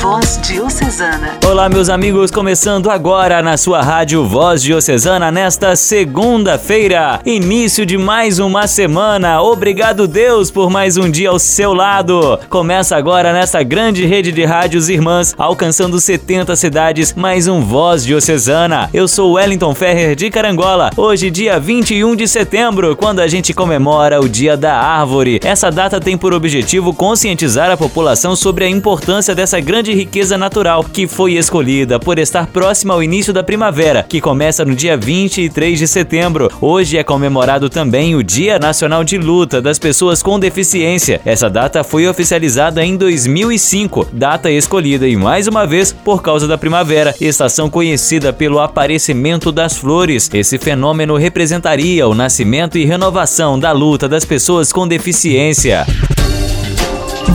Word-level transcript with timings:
Voz 0.00 0.40
Diocesana. 0.42 1.36
Olá, 1.46 1.68
meus 1.68 1.90
amigos, 1.90 2.30
começando 2.30 2.90
agora 2.90 3.42
na 3.42 3.58
sua 3.58 3.82
rádio 3.82 4.24
Voz 4.24 4.62
Diocesana 4.62 5.30
nesta 5.30 5.76
segunda-feira, 5.76 7.20
início 7.26 7.84
de 7.84 7.98
mais 7.98 8.38
uma 8.38 8.66
semana. 8.66 9.42
Obrigado, 9.42 10.08
Deus, 10.08 10.50
por 10.50 10.70
mais 10.70 10.96
um 10.96 11.10
dia 11.10 11.28
ao 11.28 11.38
seu 11.38 11.74
lado. 11.74 12.40
Começa 12.48 12.96
agora 12.96 13.34
nesta 13.34 13.62
grande 13.62 14.06
rede 14.06 14.32
de 14.32 14.42
rádios 14.42 14.88
irmãs, 14.88 15.34
alcançando 15.36 16.00
70 16.00 16.56
cidades, 16.56 17.12
mais 17.14 17.46
um 17.46 17.60
Voz 17.60 18.02
Diocesana. 18.02 18.88
Eu 18.94 19.06
sou 19.06 19.32
Wellington 19.32 19.74
Ferrer 19.74 20.16
de 20.16 20.30
Carangola. 20.30 20.90
Hoje, 20.96 21.30
dia 21.30 21.60
21 21.60 22.16
de 22.16 22.26
setembro, 22.26 22.96
quando 22.96 23.20
a 23.20 23.28
gente 23.28 23.52
comemora 23.52 24.18
o 24.18 24.26
Dia 24.26 24.56
da 24.56 24.74
Árvore. 24.74 25.40
Essa 25.44 25.70
data 25.70 26.00
tem 26.00 26.16
por 26.16 26.32
objetivo 26.32 26.94
conscientizar 26.94 27.70
a 27.70 27.76
população 27.76 28.34
sobre 28.34 28.64
a 28.64 28.68
importância 28.68 29.34
dessa 29.34 29.60
grande 29.60 29.89
de 29.90 29.96
riqueza 29.96 30.38
natural 30.38 30.84
que 30.84 31.08
foi 31.08 31.32
escolhida 31.32 31.98
por 31.98 32.16
estar 32.16 32.46
próxima 32.46 32.94
ao 32.94 33.02
início 33.02 33.32
da 33.32 33.42
primavera, 33.42 34.04
que 34.04 34.20
começa 34.20 34.64
no 34.64 34.76
dia 34.76 34.96
23 34.96 35.76
de 35.76 35.88
setembro. 35.88 36.48
Hoje 36.60 36.96
é 36.96 37.02
comemorado 37.02 37.68
também 37.68 38.14
o 38.14 38.22
Dia 38.22 38.56
Nacional 38.56 39.02
de 39.02 39.18
Luta 39.18 39.60
das 39.60 39.80
Pessoas 39.80 40.22
com 40.22 40.38
Deficiência. 40.38 41.20
Essa 41.24 41.50
data 41.50 41.82
foi 41.82 42.06
oficializada 42.06 42.84
em 42.84 42.96
2005, 42.96 44.06
data 44.12 44.48
escolhida 44.48 45.08
e 45.08 45.16
mais 45.16 45.48
uma 45.48 45.66
vez 45.66 45.92
por 45.92 46.22
causa 46.22 46.46
da 46.46 46.56
primavera, 46.56 47.12
estação 47.20 47.68
conhecida 47.68 48.32
pelo 48.32 48.60
aparecimento 48.60 49.50
das 49.50 49.76
flores. 49.76 50.30
Esse 50.32 50.56
fenômeno 50.56 51.16
representaria 51.16 52.06
o 52.06 52.14
nascimento 52.14 52.78
e 52.78 52.84
renovação 52.84 53.58
da 53.58 53.72
luta 53.72 54.08
das 54.08 54.24
pessoas 54.24 54.72
com 54.72 54.86
deficiência. 54.86 55.84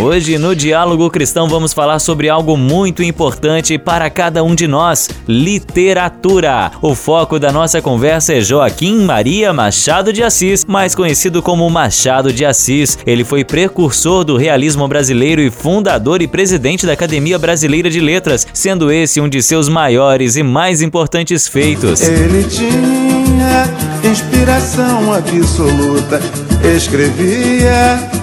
Hoje, 0.00 0.38
no 0.38 0.54
Diálogo 0.54 1.10
Cristão, 1.10 1.48
vamos 1.48 1.72
falar 1.72 1.98
sobre 1.98 2.28
algo 2.28 2.56
muito 2.56 3.02
importante 3.02 3.76
para 3.76 4.08
cada 4.08 4.44
um 4.44 4.54
de 4.54 4.68
nós: 4.68 5.10
literatura. 5.26 6.70
O 6.80 6.94
foco 6.94 7.36
da 7.36 7.50
nossa 7.50 7.82
conversa 7.82 8.34
é 8.34 8.40
Joaquim 8.40 9.04
Maria 9.04 9.52
Machado 9.52 10.12
de 10.12 10.22
Assis, 10.22 10.64
mais 10.64 10.94
conhecido 10.94 11.42
como 11.42 11.68
Machado 11.68 12.32
de 12.32 12.44
Assis. 12.44 12.96
Ele 13.04 13.24
foi 13.24 13.44
precursor 13.44 14.22
do 14.22 14.36
realismo 14.36 14.86
brasileiro 14.86 15.42
e 15.42 15.50
fundador 15.50 16.22
e 16.22 16.28
presidente 16.28 16.86
da 16.86 16.92
Academia 16.92 17.36
Brasileira 17.36 17.90
de 17.90 17.98
Letras, 18.00 18.46
sendo 18.54 18.92
esse 18.92 19.20
um 19.20 19.28
de 19.28 19.42
seus 19.42 19.68
maiores 19.68 20.36
e 20.36 20.44
mais 20.44 20.80
importantes 20.80 21.48
feitos. 21.48 22.02
Ele 22.02 22.44
tinha 22.44 23.64
inspiração 24.08 25.12
absoluta, 25.12 26.20
escrevia 26.72 28.17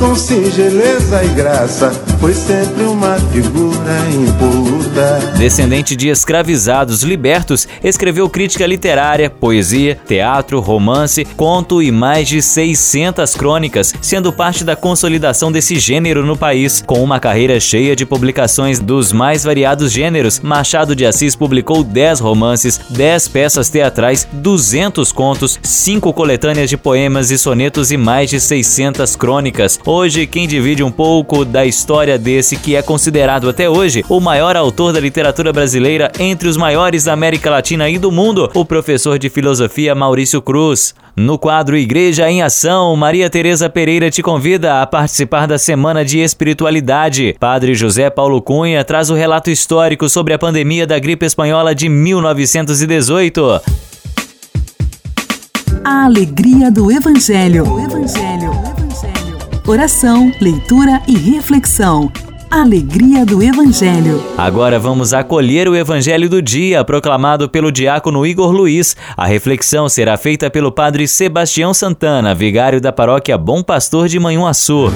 com 0.00 0.16
singeleza 0.16 1.22
e 1.22 1.28
graça, 1.28 1.90
foi 2.18 2.32
sempre 2.32 2.84
uma 2.84 3.16
figura 3.16 3.98
impoluta. 4.08 5.20
Descendente 5.36 5.94
de 5.94 6.08
escravizados 6.08 7.02
libertos, 7.02 7.68
escreveu 7.84 8.28
crítica 8.28 8.66
literária, 8.66 9.28
poesia, 9.28 10.00
teatro, 10.06 10.58
romance, 10.58 11.26
conto 11.36 11.82
e 11.82 11.92
mais 11.92 12.26
de 12.26 12.40
600 12.40 13.34
crônicas, 13.34 13.94
sendo 14.00 14.32
parte 14.32 14.64
da 14.64 14.74
consolidação 14.74 15.52
desse 15.52 15.78
gênero 15.78 16.24
no 16.24 16.36
país. 16.36 16.82
Com 16.86 17.04
uma 17.04 17.20
carreira 17.20 17.60
cheia 17.60 17.94
de 17.94 18.06
publicações 18.06 18.80
dos 18.80 19.12
mais 19.12 19.44
variados 19.44 19.92
gêneros, 19.92 20.40
Machado 20.40 20.96
de 20.96 21.04
Assis 21.04 21.36
publicou 21.36 21.84
10 21.84 22.20
romances, 22.20 22.80
10 22.88 23.28
peças 23.28 23.68
teatrais, 23.68 24.26
200 24.32 25.12
contos, 25.12 25.60
5 25.62 26.10
coletâneas 26.14 26.70
de 26.70 26.78
poemas 26.78 27.30
e 27.30 27.36
sonetos 27.36 27.92
e 27.92 27.98
mais 27.98 28.30
de 28.30 28.40
600 28.40 29.14
crônicas. 29.14 29.78
Hoje, 29.92 30.24
quem 30.24 30.46
divide 30.46 30.84
um 30.84 30.90
pouco 30.92 31.44
da 31.44 31.66
história 31.66 32.16
desse 32.16 32.56
que 32.56 32.76
é 32.76 32.80
considerado 32.80 33.48
até 33.48 33.68
hoje 33.68 34.04
o 34.08 34.20
maior 34.20 34.56
autor 34.56 34.92
da 34.92 35.00
literatura 35.00 35.52
brasileira 35.52 36.12
entre 36.16 36.48
os 36.48 36.56
maiores 36.56 37.02
da 37.02 37.12
América 37.12 37.50
Latina 37.50 37.90
e 37.90 37.98
do 37.98 38.12
mundo, 38.12 38.48
o 38.54 38.64
professor 38.64 39.18
de 39.18 39.28
filosofia 39.28 39.92
Maurício 39.92 40.40
Cruz. 40.40 40.94
No 41.16 41.36
quadro 41.36 41.76
Igreja 41.76 42.30
em 42.30 42.40
Ação, 42.40 42.94
Maria 42.94 43.28
Tereza 43.28 43.68
Pereira 43.68 44.12
te 44.12 44.22
convida 44.22 44.80
a 44.80 44.86
participar 44.86 45.48
da 45.48 45.58
Semana 45.58 46.04
de 46.04 46.20
Espiritualidade. 46.20 47.34
Padre 47.40 47.74
José 47.74 48.08
Paulo 48.10 48.40
Cunha 48.40 48.84
traz 48.84 49.10
o 49.10 49.14
relato 49.14 49.50
histórico 49.50 50.08
sobre 50.08 50.32
a 50.32 50.38
pandemia 50.38 50.86
da 50.86 51.00
gripe 51.00 51.26
espanhola 51.26 51.74
de 51.74 51.88
1918. 51.88 53.60
A 55.82 56.04
alegria 56.04 56.70
do 56.70 56.92
Evangelho. 56.92 57.68
O 57.68 57.80
Evangelho 57.80 58.79
oração, 59.70 60.32
leitura 60.40 61.00
e 61.06 61.16
reflexão. 61.16 62.10
Alegria 62.50 63.24
do 63.24 63.40
Evangelho. 63.40 64.20
Agora 64.36 64.80
vamos 64.80 65.14
acolher 65.14 65.68
o 65.68 65.76
Evangelho 65.76 66.28
do 66.28 66.42
dia, 66.42 66.84
proclamado 66.84 67.48
pelo 67.48 67.70
diácono 67.70 68.26
Igor 68.26 68.50
Luiz. 68.50 68.96
A 69.16 69.26
reflexão 69.26 69.88
será 69.88 70.16
feita 70.16 70.50
pelo 70.50 70.72
padre 70.72 71.06
Sebastião 71.06 71.72
Santana, 71.72 72.34
vigário 72.34 72.80
da 72.80 72.92
paróquia 72.92 73.38
Bom 73.38 73.62
Pastor 73.62 74.08
de 74.08 74.18
Manhuaçu. 74.18 74.92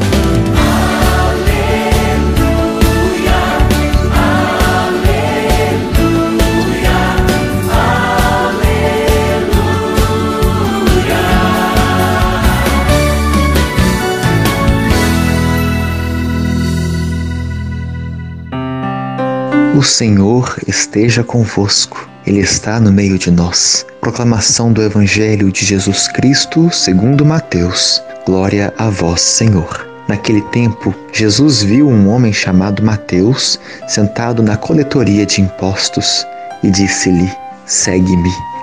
O 19.74 19.82
Senhor 19.82 20.56
esteja 20.68 21.24
convosco, 21.24 22.08
Ele 22.24 22.38
está 22.38 22.78
no 22.78 22.92
meio 22.92 23.18
de 23.18 23.28
nós. 23.28 23.84
Proclamação 24.00 24.72
do 24.72 24.80
Evangelho 24.80 25.50
de 25.50 25.66
Jesus 25.66 26.06
Cristo, 26.06 26.70
segundo 26.70 27.24
Mateus. 27.24 28.00
Glória 28.24 28.72
a 28.78 28.88
vós, 28.88 29.20
Senhor. 29.20 29.84
Naquele 30.06 30.42
tempo, 30.42 30.94
Jesus 31.12 31.60
viu 31.60 31.88
um 31.88 32.08
homem 32.08 32.32
chamado 32.32 32.84
Mateus 32.84 33.58
sentado 33.88 34.44
na 34.44 34.56
coletoria 34.56 35.26
de 35.26 35.40
impostos 35.40 36.24
e 36.62 36.70
disse-lhe: 36.70 37.28
Segue-me. 37.66 38.53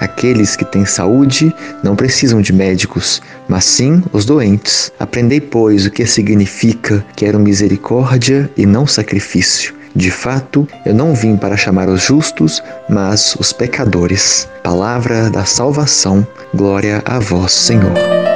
Aqueles 0.00 0.56
que 0.56 0.64
têm 0.64 0.84
saúde 0.84 1.54
não 1.82 1.96
precisam 1.96 2.40
de 2.40 2.52
médicos, 2.52 3.22
mas 3.48 3.64
sim 3.64 4.02
os 4.12 4.24
doentes. 4.24 4.92
Aprendei, 4.98 5.40
pois, 5.40 5.86
o 5.86 5.90
que 5.90 6.06
significa 6.06 7.04
quero 7.16 7.38
misericórdia 7.38 8.50
e 8.56 8.66
não 8.66 8.86
sacrifício. 8.86 9.74
De 9.94 10.10
fato, 10.10 10.68
eu 10.84 10.94
não 10.94 11.14
vim 11.14 11.38
para 11.38 11.56
chamar 11.56 11.88
os 11.88 12.02
justos, 12.02 12.62
mas 12.88 13.34
os 13.38 13.50
pecadores. 13.50 14.46
Palavra 14.62 15.30
da 15.30 15.46
salvação. 15.46 16.26
Glória 16.54 17.02
a 17.06 17.18
vós, 17.18 17.52
Senhor. 17.52 18.35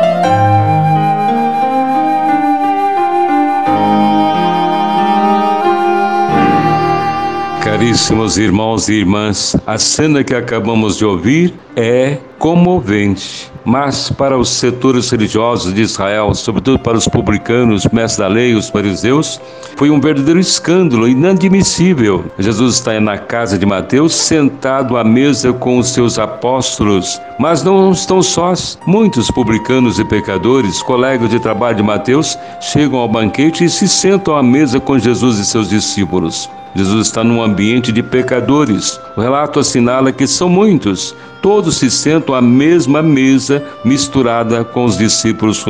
Caríssimos 7.90 8.38
irmãos 8.38 8.88
e 8.88 8.92
irmãs, 8.92 9.56
a 9.66 9.76
cena 9.76 10.22
que 10.22 10.32
acabamos 10.32 10.96
de 10.96 11.04
ouvir 11.04 11.52
é 11.74 12.18
comovente, 12.38 13.50
mas 13.64 14.10
para 14.10 14.38
os 14.38 14.48
setores 14.48 15.10
religiosos 15.10 15.74
de 15.74 15.82
Israel, 15.82 16.34
sobretudo 16.34 16.78
para 16.78 16.96
os 16.96 17.06
publicanos, 17.06 17.86
mestres 17.92 18.18
da 18.18 18.28
lei, 18.28 18.54
os 18.54 18.68
fariseus, 18.68 19.40
foi 19.76 19.90
um 19.90 20.00
verdadeiro 20.00 20.40
escândalo 20.40 21.08
inadmissível. 21.08 22.24
Jesus 22.38 22.74
está 22.74 22.98
na 23.00 23.18
casa 23.18 23.58
de 23.58 23.66
Mateus, 23.66 24.14
sentado 24.14 24.96
à 24.96 25.04
mesa 25.04 25.52
com 25.52 25.78
os 25.78 25.88
seus 25.90 26.18
apóstolos, 26.18 27.20
mas 27.38 27.62
não 27.62 27.92
estão 27.92 28.22
sós. 28.22 28.78
Muitos 28.86 29.30
publicanos 29.30 29.98
e 29.98 30.04
pecadores, 30.04 30.82
colegas 30.82 31.30
de 31.30 31.38
trabalho 31.38 31.76
de 31.76 31.82
Mateus, 31.82 32.38
chegam 32.60 32.98
ao 32.98 33.08
banquete 33.08 33.64
e 33.64 33.70
se 33.70 33.88
sentam 33.88 34.36
à 34.36 34.42
mesa 34.42 34.80
com 34.80 34.98
Jesus 34.98 35.38
e 35.38 35.44
seus 35.44 35.68
discípulos. 35.68 36.48
Jesus 36.74 37.08
está 37.08 37.24
num 37.24 37.42
ambiente 37.42 37.90
de 37.90 38.02
pecadores. 38.02 39.00
O 39.16 39.20
relato 39.20 39.58
assinala 39.58 40.12
que 40.12 40.26
são 40.26 40.48
muitos. 40.48 41.14
Todos 41.42 41.78
se 41.78 41.90
sentam 41.90 42.34
à 42.34 42.40
mesma 42.40 43.02
mesa, 43.02 43.59
misturada 43.84 44.64
com 44.64 44.84
os 44.84 44.96
discípulos, 44.96 45.64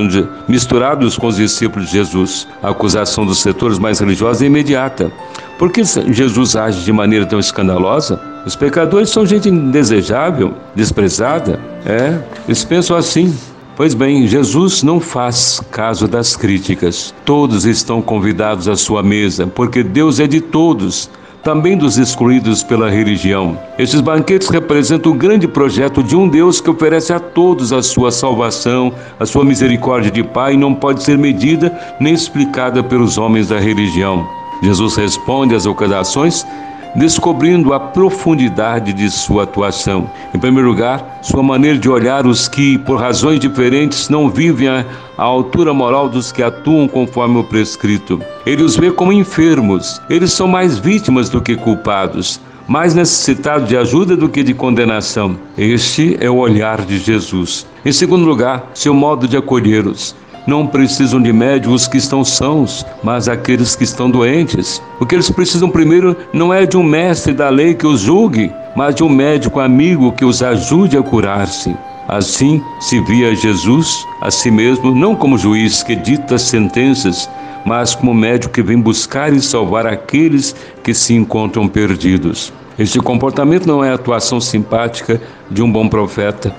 misturados 0.48 1.16
com 1.16 1.26
os 1.26 1.36
discípulos 1.36 1.88
de 1.88 1.94
Jesus. 1.94 2.46
A 2.62 2.70
acusação 2.70 3.24
dos 3.26 3.40
setores 3.40 3.78
mais 3.78 4.00
religiosos 4.00 4.42
é 4.42 4.46
imediata. 4.46 5.10
Por 5.58 5.70
que 5.70 5.82
Jesus 5.84 6.56
age 6.56 6.84
de 6.84 6.92
maneira 6.92 7.26
tão 7.26 7.38
escandalosa? 7.38 8.20
Os 8.46 8.56
pecadores 8.56 9.10
são 9.10 9.26
gente 9.26 9.48
indesejável, 9.48 10.54
desprezada. 10.74 11.60
É, 11.84 12.18
eles 12.46 12.64
pensam 12.64 12.96
assim. 12.96 13.36
Pois 13.76 13.94
bem, 13.94 14.26
Jesus 14.26 14.82
não 14.82 15.00
faz 15.00 15.60
caso 15.70 16.06
das 16.06 16.36
críticas. 16.36 17.14
Todos 17.24 17.64
estão 17.64 18.02
convidados 18.02 18.68
à 18.68 18.76
sua 18.76 19.02
mesa, 19.02 19.46
porque 19.46 19.82
Deus 19.82 20.20
é 20.20 20.26
de 20.26 20.40
todos, 20.40 21.08
também 21.42 21.76
dos 21.76 21.98
excluídos 21.98 22.62
pela 22.62 22.90
religião. 22.90 23.58
Estes 23.78 24.00
banquetes 24.00 24.48
representam 24.48 25.12
o 25.12 25.14
grande 25.14 25.48
projeto 25.48 26.02
de 26.02 26.14
um 26.14 26.28
Deus 26.28 26.60
que 26.60 26.70
oferece 26.70 27.12
a 27.12 27.20
todos 27.20 27.72
a 27.72 27.82
sua 27.82 28.10
salvação, 28.10 28.92
a 29.18 29.26
sua 29.26 29.44
misericórdia 29.44 30.10
de 30.10 30.22
Pai, 30.22 30.56
não 30.56 30.74
pode 30.74 31.02
ser 31.02 31.16
medida 31.16 31.76
nem 31.98 32.14
explicada 32.14 32.82
pelos 32.82 33.18
homens 33.18 33.48
da 33.48 33.58
religião. 33.58 34.26
Jesus 34.62 34.96
responde 34.96 35.54
às 35.54 35.64
ocasiões 35.64 36.46
descobrindo 36.94 37.72
a 37.72 37.80
profundidade 37.80 38.92
de 38.92 39.10
sua 39.10 39.44
atuação. 39.44 40.10
Em 40.34 40.38
primeiro 40.38 40.68
lugar, 40.68 41.18
sua 41.22 41.42
maneira 41.42 41.78
de 41.78 41.88
olhar 41.88 42.26
os 42.26 42.48
que, 42.48 42.78
por 42.78 42.98
razões 42.98 43.40
diferentes, 43.40 44.08
não 44.08 44.28
vivem 44.28 44.68
à 44.68 44.84
altura 45.16 45.72
moral 45.72 46.08
dos 46.08 46.32
que 46.32 46.42
atuam 46.42 46.88
conforme 46.88 47.38
o 47.38 47.44
prescrito. 47.44 48.20
Ele 48.44 48.62
os 48.62 48.76
vê 48.76 48.90
como 48.90 49.12
enfermos, 49.12 50.00
eles 50.08 50.32
são 50.32 50.48
mais 50.48 50.78
vítimas 50.78 51.28
do 51.28 51.40
que 51.40 51.56
culpados 51.56 52.40
mais 52.70 52.94
necessitados 52.94 53.68
de 53.68 53.76
ajuda 53.76 54.16
do 54.16 54.28
que 54.28 54.44
de 54.44 54.54
condenação. 54.54 55.36
Este 55.58 56.16
é 56.20 56.30
o 56.30 56.36
olhar 56.36 56.82
de 56.82 56.98
Jesus. 56.98 57.66
Em 57.84 57.90
segundo 57.90 58.24
lugar, 58.24 58.70
seu 58.74 58.94
modo 58.94 59.26
de 59.26 59.36
acolhê-los. 59.36 60.14
Não 60.46 60.66
precisam 60.66 61.20
de 61.20 61.32
médicos 61.32 61.86
que 61.86 61.98
estão 61.98 62.24
sãos, 62.24 62.84
mas 63.02 63.28
aqueles 63.28 63.76
que 63.76 63.84
estão 63.84 64.10
doentes. 64.10 64.82
O 64.98 65.06
que 65.06 65.14
eles 65.14 65.30
precisam 65.30 65.68
primeiro 65.68 66.16
não 66.32 66.52
é 66.52 66.64
de 66.64 66.76
um 66.76 66.82
mestre 66.82 67.32
da 67.32 67.48
lei 67.48 67.74
que 67.74 67.86
os 67.86 68.00
julgue, 68.00 68.52
mas 68.74 68.94
de 68.94 69.02
um 69.02 69.08
médico 69.08 69.60
amigo 69.60 70.12
que 70.12 70.24
os 70.24 70.42
ajude 70.42 70.96
a 70.96 71.02
curar-se. 71.02 71.76
Assim 72.08 72.60
se 72.80 73.00
via 73.02 73.34
Jesus 73.36 74.04
a 74.20 74.30
si 74.30 74.50
mesmo 74.50 74.94
não 74.94 75.14
como 75.14 75.38
juiz 75.38 75.82
que 75.82 75.94
dita 75.94 76.38
sentenças, 76.38 77.28
mas 77.64 77.94
como 77.94 78.14
médico 78.14 78.54
que 78.54 78.62
vem 78.62 78.80
buscar 78.80 79.32
e 79.32 79.40
salvar 79.40 79.86
aqueles 79.86 80.56
que 80.82 80.94
se 80.94 81.14
encontram 81.14 81.68
perdidos. 81.68 82.52
Este 82.78 82.98
comportamento 82.98 83.66
não 83.66 83.84
é 83.84 83.90
a 83.90 83.94
atuação 83.94 84.40
simpática 84.40 85.20
de 85.50 85.62
um 85.62 85.70
bom 85.70 85.86
profeta, 85.86 86.54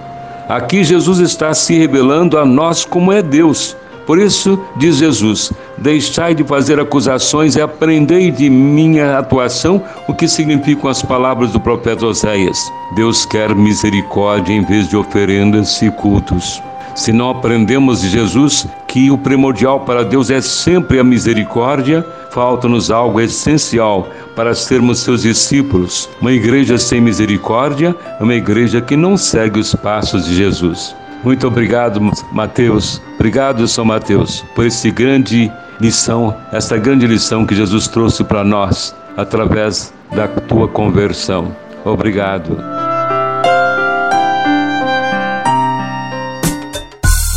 Aqui 0.51 0.83
Jesus 0.83 1.19
está 1.19 1.53
se 1.53 1.77
revelando 1.77 2.37
a 2.37 2.43
nós 2.43 2.83
como 2.83 3.13
é 3.13 3.21
Deus. 3.21 3.73
Por 4.05 4.19
isso, 4.19 4.61
diz 4.75 4.97
Jesus: 4.97 5.53
deixai 5.77 6.35
de 6.35 6.43
fazer 6.43 6.77
acusações 6.77 7.55
e 7.55 7.61
aprendei 7.61 8.29
de 8.29 8.49
minha 8.49 9.17
atuação 9.17 9.81
o 10.09 10.13
que 10.13 10.27
significam 10.27 10.89
as 10.89 11.01
palavras 11.01 11.53
do 11.53 11.59
profeta 11.61 12.05
Oséias. 12.05 12.59
Deus 12.97 13.25
quer 13.25 13.55
misericórdia 13.55 14.51
em 14.51 14.61
vez 14.61 14.89
de 14.89 14.97
oferendas 14.97 15.81
e 15.81 15.89
cultos. 15.89 16.61
Se 16.95 17.13
não 17.13 17.29
aprendemos 17.29 18.01
de 18.01 18.09
Jesus 18.09 18.67
que 18.91 19.09
o 19.09 19.17
primordial 19.17 19.79
para 19.79 20.03
Deus 20.03 20.29
é 20.29 20.41
sempre 20.41 20.99
a 20.99 21.03
misericórdia, 21.03 22.05
falta-nos 22.29 22.91
algo 22.91 23.21
essencial 23.21 24.09
para 24.35 24.53
sermos 24.53 24.99
seus 24.99 25.21
discípulos. 25.21 26.09
Uma 26.19 26.33
igreja 26.33 26.77
sem 26.77 26.99
misericórdia 26.99 27.95
é 28.19 28.21
uma 28.21 28.35
igreja 28.35 28.81
que 28.81 28.97
não 28.97 29.15
segue 29.15 29.61
os 29.61 29.73
passos 29.73 30.25
de 30.25 30.35
Jesus. 30.35 30.93
Muito 31.23 31.47
obrigado, 31.47 32.01
Mateus. 32.33 33.01
Obrigado, 33.15 33.65
São 33.65 33.85
Mateus, 33.85 34.43
por 34.53 34.65
esse 34.65 34.91
grande 34.91 35.49
lição, 35.79 36.35
essa 36.51 36.77
grande 36.77 37.07
lição 37.07 37.45
que 37.45 37.55
Jesus 37.55 37.87
trouxe 37.87 38.25
para 38.25 38.43
nós 38.43 38.93
através 39.15 39.93
da 40.13 40.27
tua 40.27 40.67
conversão. 40.67 41.55
Obrigado. 41.85 42.80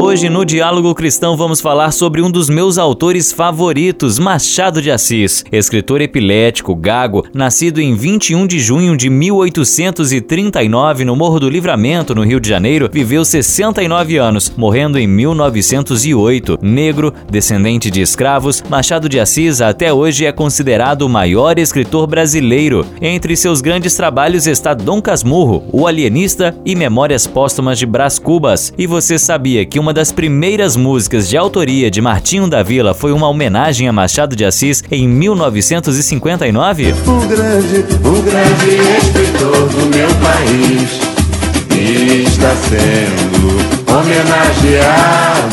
Hoje 0.00 0.30
no 0.30 0.44
Diálogo 0.44 0.94
Cristão 0.94 1.36
vamos 1.36 1.60
falar 1.60 1.90
sobre 1.90 2.22
um 2.22 2.30
dos 2.30 2.48
meus 2.48 2.78
autores 2.78 3.32
favoritos, 3.32 4.16
Machado 4.16 4.80
de 4.80 4.92
Assis, 4.92 5.44
escritor 5.50 6.00
epilético, 6.00 6.72
gago, 6.72 7.26
nascido 7.34 7.80
em 7.80 7.96
21 7.96 8.46
de 8.46 8.60
junho 8.60 8.96
de 8.96 9.10
1839 9.10 11.04
no 11.04 11.16
Morro 11.16 11.40
do 11.40 11.50
Livramento, 11.50 12.14
no 12.14 12.22
Rio 12.22 12.38
de 12.38 12.48
Janeiro, 12.48 12.88
viveu 12.92 13.24
69 13.24 14.18
anos, 14.18 14.52
morrendo 14.56 15.00
em 15.00 15.06
1908. 15.08 16.60
Negro, 16.62 17.12
descendente 17.28 17.90
de 17.90 18.00
escravos, 18.00 18.62
Machado 18.70 19.08
de 19.08 19.18
Assis 19.18 19.60
até 19.60 19.92
hoje 19.92 20.24
é 20.24 20.30
considerado 20.30 21.02
o 21.02 21.08
maior 21.08 21.58
escritor 21.58 22.06
brasileiro. 22.06 22.86
Entre 23.02 23.36
seus 23.36 23.60
grandes 23.60 23.96
trabalhos 23.96 24.46
está 24.46 24.74
Dom 24.74 25.02
Casmurro, 25.02 25.64
O 25.72 25.88
Alienista 25.88 26.56
e 26.64 26.76
Memórias 26.76 27.26
Póstumas 27.26 27.80
de 27.80 27.84
Brás 27.84 28.16
Cubas. 28.16 28.72
E 28.78 28.86
você 28.86 29.18
sabia 29.18 29.66
que 29.66 29.80
uma 29.80 29.87
uma 29.88 29.94
das 29.94 30.12
primeiras 30.12 30.76
músicas 30.76 31.26
de 31.30 31.34
autoria 31.34 31.90
de 31.90 32.02
Martinho 32.02 32.46
da 32.46 32.62
Vila 32.62 32.92
foi 32.92 33.10
uma 33.10 33.26
homenagem 33.26 33.88
a 33.88 33.92
Machado 33.92 34.36
de 34.36 34.44
Assis 34.44 34.84
em 34.90 35.08
1959? 35.08 36.92
O 36.92 37.26
grande, 37.26 37.86
o 38.04 38.22
grande 38.22 38.76
escritor 38.98 39.66
do 39.70 39.86
meu 39.86 40.08
país 40.16 41.00
está 42.22 42.54
sendo 42.54 43.48
homenageado. 43.90 45.48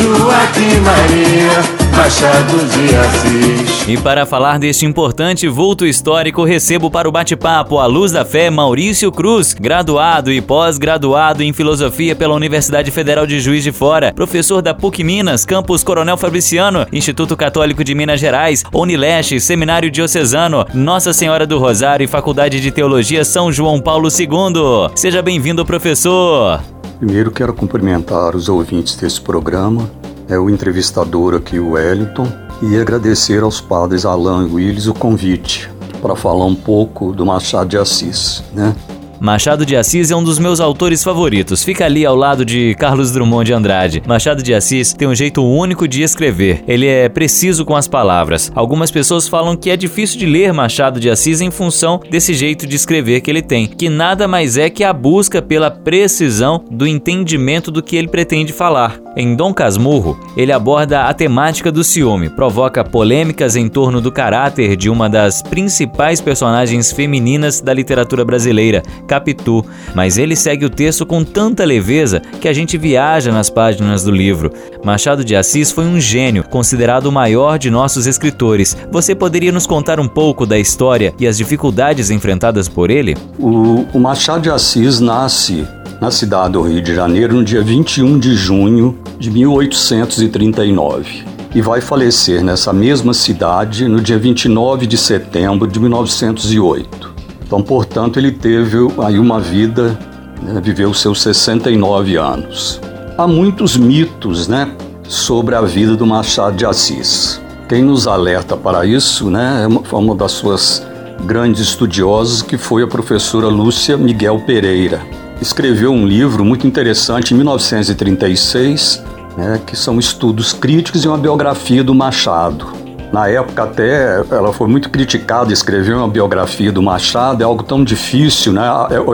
Joaquim 0.00 0.80
Maria 0.80 1.80
Machado 1.94 2.56
de 2.66 2.96
Assis. 2.96 3.88
E 3.88 3.98
para 3.98 4.24
falar 4.24 4.58
deste 4.58 4.86
importante 4.86 5.46
vulto 5.46 5.84
histórico, 5.84 6.44
recebo 6.44 6.90
para 6.90 7.06
o 7.06 7.12
bate-papo 7.12 7.78
à 7.78 7.84
luz 7.84 8.10
da 8.10 8.24
fé 8.24 8.48
Maurício 8.48 9.12
Cruz, 9.12 9.52
graduado 9.52 10.32
e 10.32 10.40
pós-graduado 10.40 11.42
em 11.42 11.52
filosofia 11.52 12.16
pela 12.16 12.34
Universidade 12.34 12.90
Federal 12.90 13.26
de 13.26 13.38
Juiz 13.38 13.62
de 13.62 13.70
Fora, 13.70 14.14
professor 14.14 14.62
da 14.62 14.72
PUC 14.72 15.04
Minas, 15.04 15.44
campus 15.44 15.84
Coronel 15.84 16.16
Fabriciano, 16.16 16.86
Instituto 16.90 17.36
Católico 17.36 17.84
de 17.84 17.94
Minas 17.94 18.18
Gerais, 18.18 18.64
Unileste, 18.72 19.38
Seminário 19.38 19.90
Diocesano, 19.90 20.64
Nossa 20.72 21.12
Senhora 21.12 21.46
do 21.46 21.58
Rosário 21.58 22.04
e 22.04 22.08
Faculdade 22.08 22.60
de 22.60 22.70
Teologia 22.70 23.26
São 23.26 23.52
João 23.52 23.78
Paulo 23.78 24.08
II. 24.08 24.90
Seja 24.94 25.20
bem-vindo, 25.20 25.66
professor. 25.66 26.60
Primeiro 26.98 27.30
quero 27.30 27.52
cumprimentar 27.52 28.36
os 28.36 28.48
ouvintes 28.48 28.94
desse 28.94 29.20
programa 29.20 29.99
é 30.30 30.38
o 30.38 30.48
entrevistador 30.48 31.34
aqui, 31.34 31.58
o 31.58 31.72
Wellington, 31.72 32.26
e 32.62 32.80
agradecer 32.80 33.42
aos 33.42 33.60
padres 33.60 34.04
Alain 34.04 34.46
e 34.46 34.54
Willis 34.54 34.86
o 34.86 34.94
convite 34.94 35.68
para 36.00 36.14
falar 36.14 36.46
um 36.46 36.54
pouco 36.54 37.12
do 37.12 37.26
Machado 37.26 37.68
de 37.68 37.76
Assis, 37.76 38.42
né? 38.54 38.74
Machado 39.20 39.66
de 39.66 39.76
Assis 39.76 40.10
é 40.10 40.16
um 40.16 40.24
dos 40.24 40.38
meus 40.38 40.60
autores 40.60 41.04
favoritos. 41.04 41.62
Fica 41.62 41.84
ali 41.84 42.06
ao 42.06 42.16
lado 42.16 42.42
de 42.42 42.74
Carlos 42.76 43.12
Drummond 43.12 43.44
de 43.44 43.52
Andrade. 43.52 44.02
Machado 44.06 44.42
de 44.42 44.54
Assis 44.54 44.94
tem 44.94 45.06
um 45.06 45.14
jeito 45.14 45.44
único 45.44 45.86
de 45.86 46.02
escrever. 46.02 46.64
Ele 46.66 46.86
é 46.86 47.06
preciso 47.06 47.66
com 47.66 47.76
as 47.76 47.86
palavras. 47.86 48.50
Algumas 48.54 48.90
pessoas 48.90 49.28
falam 49.28 49.56
que 49.56 49.68
é 49.68 49.76
difícil 49.76 50.18
de 50.18 50.24
ler 50.24 50.54
Machado 50.54 50.98
de 50.98 51.10
Assis 51.10 51.42
em 51.42 51.50
função 51.50 52.00
desse 52.10 52.32
jeito 52.32 52.66
de 52.66 52.74
escrever 52.74 53.20
que 53.20 53.30
ele 53.30 53.42
tem, 53.42 53.66
que 53.66 53.90
nada 53.90 54.26
mais 54.26 54.56
é 54.56 54.70
que 54.70 54.82
a 54.82 54.92
busca 54.92 55.42
pela 55.42 55.70
precisão 55.70 56.64
do 56.70 56.86
entendimento 56.86 57.70
do 57.70 57.82
que 57.82 57.96
ele 57.96 58.08
pretende 58.08 58.54
falar. 58.54 58.98
Em 59.16 59.34
Dom 59.34 59.52
Casmurro, 59.52 60.18
ele 60.36 60.52
aborda 60.52 61.02
a 61.02 61.12
temática 61.12 61.70
do 61.70 61.82
ciúme, 61.82 62.30
provoca 62.30 62.84
polêmicas 62.84 63.56
em 63.56 63.68
torno 63.68 64.00
do 64.00 64.10
caráter 64.10 64.76
de 64.76 64.88
uma 64.88 65.10
das 65.10 65.42
principais 65.42 66.20
personagens 66.20 66.92
femininas 66.92 67.60
da 67.60 67.74
literatura 67.74 68.24
brasileira, 68.24 68.82
Capitu, 69.10 69.64
mas 69.92 70.16
ele 70.16 70.36
segue 70.36 70.64
o 70.64 70.70
texto 70.70 71.04
com 71.04 71.24
tanta 71.24 71.64
leveza 71.64 72.22
que 72.40 72.46
a 72.46 72.52
gente 72.52 72.78
viaja 72.78 73.32
nas 73.32 73.50
páginas 73.50 74.04
do 74.04 74.12
livro. 74.12 74.52
Machado 74.84 75.24
de 75.24 75.34
Assis 75.34 75.72
foi 75.72 75.84
um 75.84 75.98
gênio, 75.98 76.44
considerado 76.44 77.06
o 77.06 77.12
maior 77.12 77.58
de 77.58 77.70
nossos 77.70 78.06
escritores. 78.06 78.76
Você 78.92 79.12
poderia 79.12 79.50
nos 79.50 79.66
contar 79.66 79.98
um 79.98 80.06
pouco 80.06 80.46
da 80.46 80.60
história 80.60 81.12
e 81.18 81.26
as 81.26 81.36
dificuldades 81.36 82.08
enfrentadas 82.08 82.68
por 82.68 82.88
ele? 82.88 83.16
O, 83.36 83.84
o 83.92 83.98
Machado 83.98 84.42
de 84.42 84.50
Assis 84.50 85.00
nasce 85.00 85.66
na 86.00 86.12
cidade 86.12 86.52
do 86.52 86.62
Rio 86.62 86.80
de 86.80 86.94
Janeiro 86.94 87.34
no 87.34 87.44
dia 87.44 87.62
21 87.62 88.16
de 88.16 88.36
junho 88.36 88.96
de 89.18 89.28
1839 89.28 91.24
e 91.52 91.60
vai 91.60 91.80
falecer 91.80 92.44
nessa 92.44 92.72
mesma 92.72 93.12
cidade 93.12 93.88
no 93.88 94.00
dia 94.00 94.18
29 94.18 94.86
de 94.86 94.96
setembro 94.96 95.66
de 95.66 95.80
1908. 95.80 97.09
Então, 97.50 97.60
portanto, 97.60 98.16
ele 98.16 98.30
teve 98.30 98.76
aí 99.02 99.18
uma 99.18 99.40
vida, 99.40 99.98
né, 100.40 100.60
viveu 100.62 100.94
seus 100.94 101.20
69 101.20 102.14
anos. 102.14 102.80
Há 103.18 103.26
muitos 103.26 103.76
mitos, 103.76 104.46
né, 104.46 104.70
sobre 105.08 105.56
a 105.56 105.60
vida 105.60 105.96
do 105.96 106.06
Machado 106.06 106.54
de 106.54 106.64
Assis. 106.64 107.42
Quem 107.68 107.82
nos 107.82 108.06
alerta 108.06 108.56
para 108.56 108.86
isso, 108.86 109.28
né, 109.28 109.66
é 109.66 109.96
uma 109.96 110.14
das 110.14 110.30
suas 110.30 110.86
grandes 111.24 111.60
estudiosas, 111.60 112.40
que 112.40 112.56
foi 112.56 112.84
a 112.84 112.86
professora 112.86 113.48
Lúcia 113.48 113.96
Miguel 113.96 114.44
Pereira. 114.46 115.02
Escreveu 115.42 115.90
um 115.90 116.06
livro 116.06 116.44
muito 116.44 116.68
interessante 116.68 117.34
em 117.34 117.36
1936, 117.36 119.02
né, 119.36 119.60
que 119.66 119.74
são 119.74 119.98
estudos 119.98 120.52
críticos 120.52 121.04
e 121.04 121.08
uma 121.08 121.18
biografia 121.18 121.82
do 121.82 121.96
Machado. 121.96 122.68
Na 123.12 123.28
época 123.28 123.64
até 123.64 124.22
ela 124.30 124.52
foi 124.52 124.68
muito 124.68 124.88
criticada, 124.88 125.52
escrever 125.52 125.96
uma 125.96 126.08
biografia 126.08 126.70
do 126.70 126.80
Machado 126.80 127.42
é 127.42 127.44
algo 127.44 127.62
tão 127.62 127.82
difícil, 127.82 128.52
né? 128.52 128.62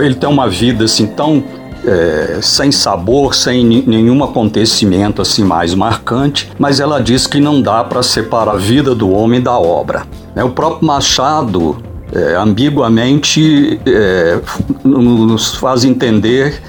Ele 0.02 0.14
tem 0.14 0.28
uma 0.28 0.48
vida 0.48 0.84
assim 0.84 1.06
tão 1.06 1.42
é, 1.86 2.40
sem 2.42 2.70
sabor, 2.70 3.34
sem 3.34 3.64
nenhum 3.64 4.22
acontecimento 4.22 5.22
assim 5.22 5.44
mais 5.44 5.74
marcante, 5.74 6.50
mas 6.58 6.80
ela 6.80 7.00
diz 7.00 7.26
que 7.26 7.40
não 7.40 7.62
dá 7.62 7.82
para 7.84 8.02
separar 8.02 8.52
a 8.52 8.56
vida 8.56 8.94
do 8.94 9.10
homem 9.10 9.40
da 9.40 9.58
obra. 9.58 10.04
Né? 10.34 10.44
O 10.44 10.50
próprio 10.50 10.86
Machado 10.86 11.78
é, 12.12 12.34
ambiguamente 12.34 13.80
é, 13.86 14.40
nos 14.84 15.54
faz 15.54 15.84
entender 15.84 16.60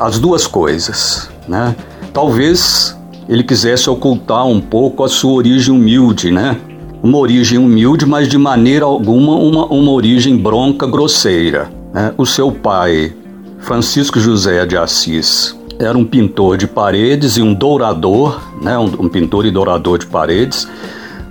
as 0.00 0.18
duas 0.18 0.46
coisas, 0.46 1.28
né? 1.46 1.76
Talvez 2.12 2.96
ele 3.28 3.42
quisesse 3.42 3.88
ocultar 3.88 4.46
um 4.46 4.60
pouco 4.60 5.04
a 5.04 5.08
sua 5.08 5.32
origem 5.32 5.74
humilde, 5.74 6.30
né? 6.30 6.56
Uma 7.02 7.18
origem 7.18 7.58
humilde, 7.58 8.06
mas 8.06 8.28
de 8.28 8.38
maneira 8.38 8.84
alguma 8.84 9.34
uma, 9.36 9.66
uma 9.66 9.92
origem 9.92 10.36
bronca, 10.36 10.86
grosseira. 10.86 11.70
Né? 11.92 12.12
O 12.16 12.24
seu 12.24 12.50
pai, 12.50 13.14
Francisco 13.58 14.18
José 14.18 14.64
de 14.64 14.76
Assis, 14.76 15.54
era 15.78 15.96
um 15.96 16.04
pintor 16.04 16.56
de 16.56 16.66
paredes 16.66 17.36
e 17.36 17.42
um 17.42 17.52
dourador, 17.52 18.40
né? 18.62 18.78
um, 18.78 18.84
um 18.84 19.08
pintor 19.08 19.44
e 19.44 19.50
dourador 19.50 19.98
de 19.98 20.06
paredes. 20.06 20.66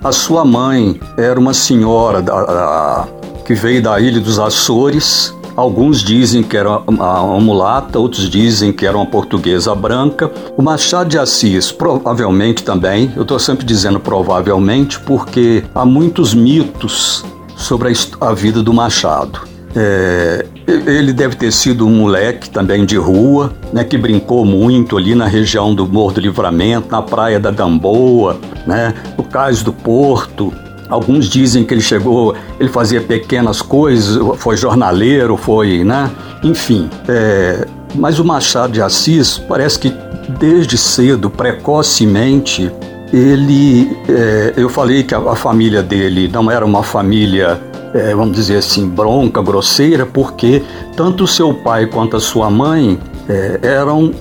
A 0.02 0.12
sua 0.12 0.44
mãe 0.44 1.00
era 1.16 1.40
uma 1.40 1.54
senhora 1.54 2.20
da, 2.20 2.44
da, 2.44 3.08
que 3.44 3.54
veio 3.54 3.82
da 3.82 3.98
ilha 3.98 4.20
dos 4.20 4.38
Açores, 4.38 5.34
Alguns 5.56 6.02
dizem 6.02 6.42
que 6.42 6.56
era 6.56 6.78
uma 6.78 7.40
mulata, 7.40 7.98
outros 7.98 8.28
dizem 8.28 8.72
que 8.72 8.84
era 8.84 8.96
uma 8.96 9.06
portuguesa 9.06 9.72
branca. 9.74 10.30
O 10.56 10.62
Machado 10.62 11.10
de 11.10 11.18
Assis, 11.18 11.70
provavelmente 11.70 12.64
também, 12.64 13.12
eu 13.14 13.22
estou 13.22 13.38
sempre 13.38 13.64
dizendo 13.64 14.00
provavelmente 14.00 14.98
porque 15.00 15.62
há 15.72 15.84
muitos 15.84 16.34
mitos 16.34 17.24
sobre 17.56 17.92
a, 18.20 18.32
vida 18.34 18.62
do 18.62 18.74
Machado. 18.74 19.40
É, 19.76 20.44
ele 20.66 21.12
deve 21.12 21.36
ter 21.36 21.52
sido 21.52 21.86
um 21.86 21.90
moleque 21.90 22.50
também 22.50 22.84
de 22.84 22.96
rua, 22.96 23.52
né, 23.72 23.84
que 23.84 23.96
brincou 23.96 24.44
muito 24.44 24.96
ali 24.96 25.14
na 25.14 25.26
região 25.26 25.74
do 25.74 25.86
Morro 25.86 26.14
do 26.14 26.20
Livramento, 26.20 26.88
na 26.90 27.02
praia 27.02 27.38
da 27.38 27.50
Gamboa, 27.50 28.38
né, 28.66 28.94
no 29.16 29.24
cais 29.24 29.62
do 29.62 29.72
Porto, 29.72 30.52
Alguns 30.88 31.28
dizem 31.28 31.64
que 31.64 31.72
ele 31.72 31.80
chegou, 31.80 32.34
ele 32.60 32.68
fazia 32.68 33.00
pequenas 33.00 33.62
coisas, 33.62 34.18
foi 34.38 34.56
jornaleiro, 34.56 35.36
foi, 35.36 35.82
né? 35.82 36.10
Enfim, 36.42 36.90
é, 37.08 37.66
mas 37.94 38.18
o 38.18 38.24
Machado 38.24 38.72
de 38.72 38.82
Assis 38.82 39.38
parece 39.38 39.78
que 39.78 39.92
desde 40.38 40.76
cedo, 40.76 41.30
precocemente, 41.30 42.70
ele, 43.12 43.96
é, 44.08 44.54
eu 44.56 44.68
falei 44.68 45.02
que 45.02 45.14
a, 45.14 45.18
a, 45.18 45.36
família 45.36 45.82
dele 45.82 46.28
não 46.28 46.50
era 46.50 46.64
uma 46.64 46.82
família, 46.82 47.60
é, 47.94 48.14
vamos 48.14 48.36
dizer 48.36 48.56
assim, 48.56 48.88
bronca, 48.88 49.40
grosseira, 49.40 50.04
porque 50.04 50.62
tanto 50.96 51.26
seu 51.26 51.54
pai 51.54 51.86
quanto 51.86 52.16
a 52.16 52.20
sua 52.20 52.50
mãe 52.50 52.98
é, 53.28 53.60
eram 53.62 54.12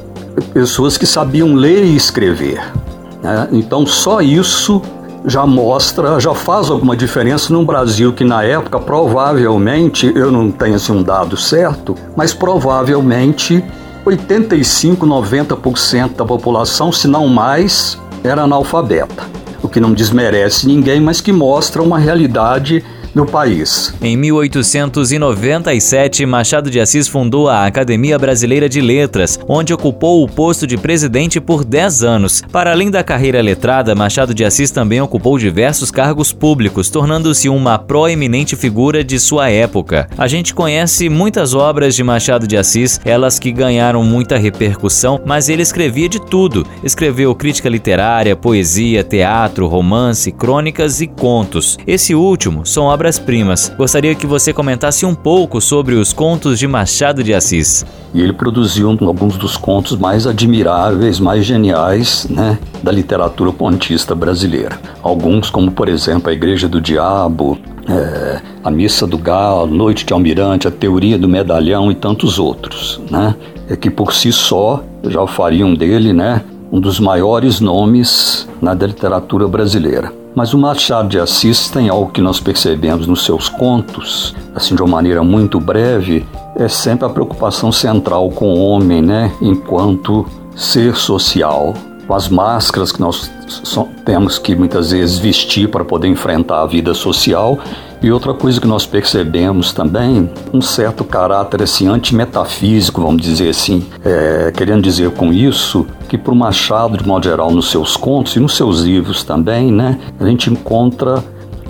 pessoas 0.53 0.97
que 0.97 1.05
sabiam 1.05 1.55
ler 1.55 1.83
e 1.83 1.95
escrever. 1.95 2.61
Né? 3.21 3.47
Então 3.51 3.85
só 3.85 4.21
isso 4.21 4.81
já 5.25 5.45
mostra, 5.45 6.19
já 6.19 6.33
faz 6.33 6.69
alguma 6.69 6.95
diferença 6.95 7.51
num 7.53 7.65
Brasil 7.65 8.13
que 8.13 8.23
na 8.23 8.43
época 8.43 8.79
provavelmente, 8.79 10.11
eu 10.15 10.31
não 10.31 10.51
tenho 10.51 10.75
assim 10.75 10.91
um 10.91 11.03
dado 11.03 11.37
certo, 11.37 11.95
mas 12.15 12.33
provavelmente 12.33 13.63
85, 14.05 15.05
90% 15.05 16.15
da 16.15 16.25
população, 16.25 16.91
se 16.91 17.07
não 17.07 17.27
mais, 17.27 17.97
era 18.23 18.43
analfabeta. 18.43 19.23
O 19.61 19.69
que 19.69 19.79
não 19.79 19.93
desmerece 19.93 20.67
ninguém, 20.67 20.99
mas 20.99 21.21
que 21.21 21.31
mostra 21.31 21.81
uma 21.81 21.97
realidade 21.97 22.83
no 23.13 23.25
país. 23.25 23.93
Em 24.01 24.17
1897, 24.17 26.25
Machado 26.25 26.69
de 26.69 26.79
Assis 26.79 27.07
fundou 27.07 27.47
a 27.47 27.65
Academia 27.65 28.17
Brasileira 28.17 28.67
de 28.67 28.81
Letras, 28.81 29.39
onde 29.47 29.73
ocupou 29.73 30.23
o 30.23 30.27
posto 30.27 30.65
de 30.65 30.77
presidente 30.77 31.39
por 31.39 31.63
10 31.63 32.03
anos. 32.03 32.43
Para 32.51 32.71
além 32.71 32.89
da 32.89 33.03
carreira 33.03 33.41
letrada, 33.41 33.95
Machado 33.95 34.33
de 34.33 34.43
Assis 34.43 34.71
também 34.71 35.01
ocupou 35.01 35.37
diversos 35.37 35.91
cargos 35.91 36.33
públicos, 36.33 36.89
tornando-se 36.89 37.49
uma 37.49 37.77
proeminente 37.77 38.55
figura 38.55 39.03
de 39.03 39.19
sua 39.19 39.49
época. 39.49 40.07
A 40.17 40.27
gente 40.27 40.53
conhece 40.53 41.09
muitas 41.09 41.53
obras 41.53 41.95
de 41.95 42.03
Machado 42.03 42.47
de 42.47 42.57
Assis, 42.57 42.99
elas 43.05 43.39
que 43.39 43.51
ganharam 43.51 44.03
muita 44.03 44.37
repercussão, 44.37 45.21
mas 45.25 45.49
ele 45.49 45.61
escrevia 45.61 46.09
de 46.09 46.19
tudo. 46.19 46.65
Escreveu 46.83 47.33
crítica 47.35 47.69
literária, 47.69 48.35
poesia, 48.35 49.03
teatro, 49.03 49.67
romance, 49.67 50.31
crônicas 50.31 51.01
e 51.01 51.07
contos. 51.07 51.77
Esse 51.85 52.15
último 52.15 52.65
são 52.65 52.85
obras 52.85 53.02
obras-primas. 53.03 53.69
Gostaria 53.77 54.15
que 54.15 54.25
você 54.25 54.53
comentasse 54.53 55.05
um 55.05 55.13
pouco 55.13 55.59
sobre 55.59 55.95
os 55.95 56.13
contos 56.13 56.57
de 56.57 56.65
Machado 56.65 57.21
de 57.21 57.33
Assis. 57.33 57.85
E 58.13 58.21
ele 58.21 58.31
produziu 58.31 58.89
alguns 59.01 59.35
dos 59.35 59.57
contos 59.57 59.97
mais 59.97 60.25
admiráveis, 60.25 61.19
mais 61.19 61.43
geniais 61.43 62.25
né, 62.29 62.57
da 62.81 62.93
literatura 62.93 63.51
pontista 63.51 64.15
brasileira. 64.15 64.79
Alguns, 65.01 65.49
como 65.49 65.69
por 65.69 65.89
exemplo 65.89 66.29
A 66.29 66.33
Igreja 66.33 66.69
do 66.69 66.79
Diabo, 66.79 67.57
é, 67.89 68.41
A 68.63 68.71
Missa 68.71 69.05
do 69.05 69.17
Galo, 69.17 69.67
Noite 69.67 70.05
de 70.05 70.13
Almirante, 70.13 70.69
A 70.69 70.71
Teoria 70.71 71.17
do 71.17 71.27
Medalhão 71.27 71.91
e 71.91 71.95
tantos 71.95 72.39
outros. 72.39 73.01
Né, 73.11 73.35
é 73.69 73.75
que 73.75 73.89
por 73.89 74.13
si 74.13 74.31
só 74.31 74.81
já 75.03 75.27
fariam 75.27 75.73
dele 75.73 76.13
né, 76.13 76.41
um 76.71 76.79
dos 76.79 77.01
maiores 77.01 77.59
nomes 77.59 78.47
na 78.61 78.73
da 78.73 78.87
literatura 78.87 79.45
brasileira. 79.45 80.22
Mas 80.35 80.53
o 80.53 80.57
Machado 80.57 81.09
de 81.09 81.19
Assis 81.19 81.69
tem 81.69 81.89
algo 81.89 82.11
que 82.11 82.21
nós 82.21 82.39
percebemos 82.39 83.05
nos 83.05 83.23
seus 83.23 83.49
contos, 83.49 84.35
assim 84.55 84.75
de 84.75 84.81
uma 84.81 84.89
maneira 84.89 85.23
muito 85.23 85.59
breve, 85.59 86.25
é 86.55 86.67
sempre 86.67 87.05
a 87.05 87.09
preocupação 87.09 87.71
central 87.71 88.29
com 88.31 88.53
o 88.53 88.59
homem, 88.59 89.01
né, 89.01 89.31
enquanto 89.39 90.25
ser 90.55 90.95
social, 90.95 91.73
com 92.07 92.13
as 92.15 92.27
máscaras 92.27 92.91
que 92.91 92.99
nós 92.99 93.31
temos 94.05 94.39
que 94.39 94.55
muitas 94.55 94.91
vezes 94.91 95.19
vestir 95.19 95.69
para 95.69 95.85
poder 95.85 96.07
enfrentar 96.07 96.61
a 96.61 96.65
vida 96.65 96.93
social. 96.93 97.59
E 98.03 98.11
outra 98.11 98.33
coisa 98.33 98.59
que 98.59 98.67
nós 98.67 98.85
percebemos 98.85 99.71
também, 99.71 100.29
um 100.53 100.59
certo 100.59 101.05
caráter 101.05 101.63
assim 101.63 101.87
antimetafísico, 101.87 103.01
vamos 103.01 103.21
dizer 103.21 103.47
assim, 103.47 103.87
é, 104.03 104.51
querendo 104.51 104.81
dizer 104.81 105.09
com 105.11 105.31
isso 105.31 105.87
que 106.09 106.17
para 106.17 106.33
o 106.33 106.35
Machado, 106.35 106.97
de 106.97 107.07
modo 107.07 107.23
geral, 107.23 107.49
nos 107.49 107.71
seus 107.71 107.95
contos 107.95 108.35
e 108.35 108.41
nos 108.41 108.57
seus 108.57 108.81
livros 108.81 109.23
também, 109.23 109.71
né, 109.71 109.97
a 110.19 110.25
gente 110.25 110.51
encontra 110.51 111.23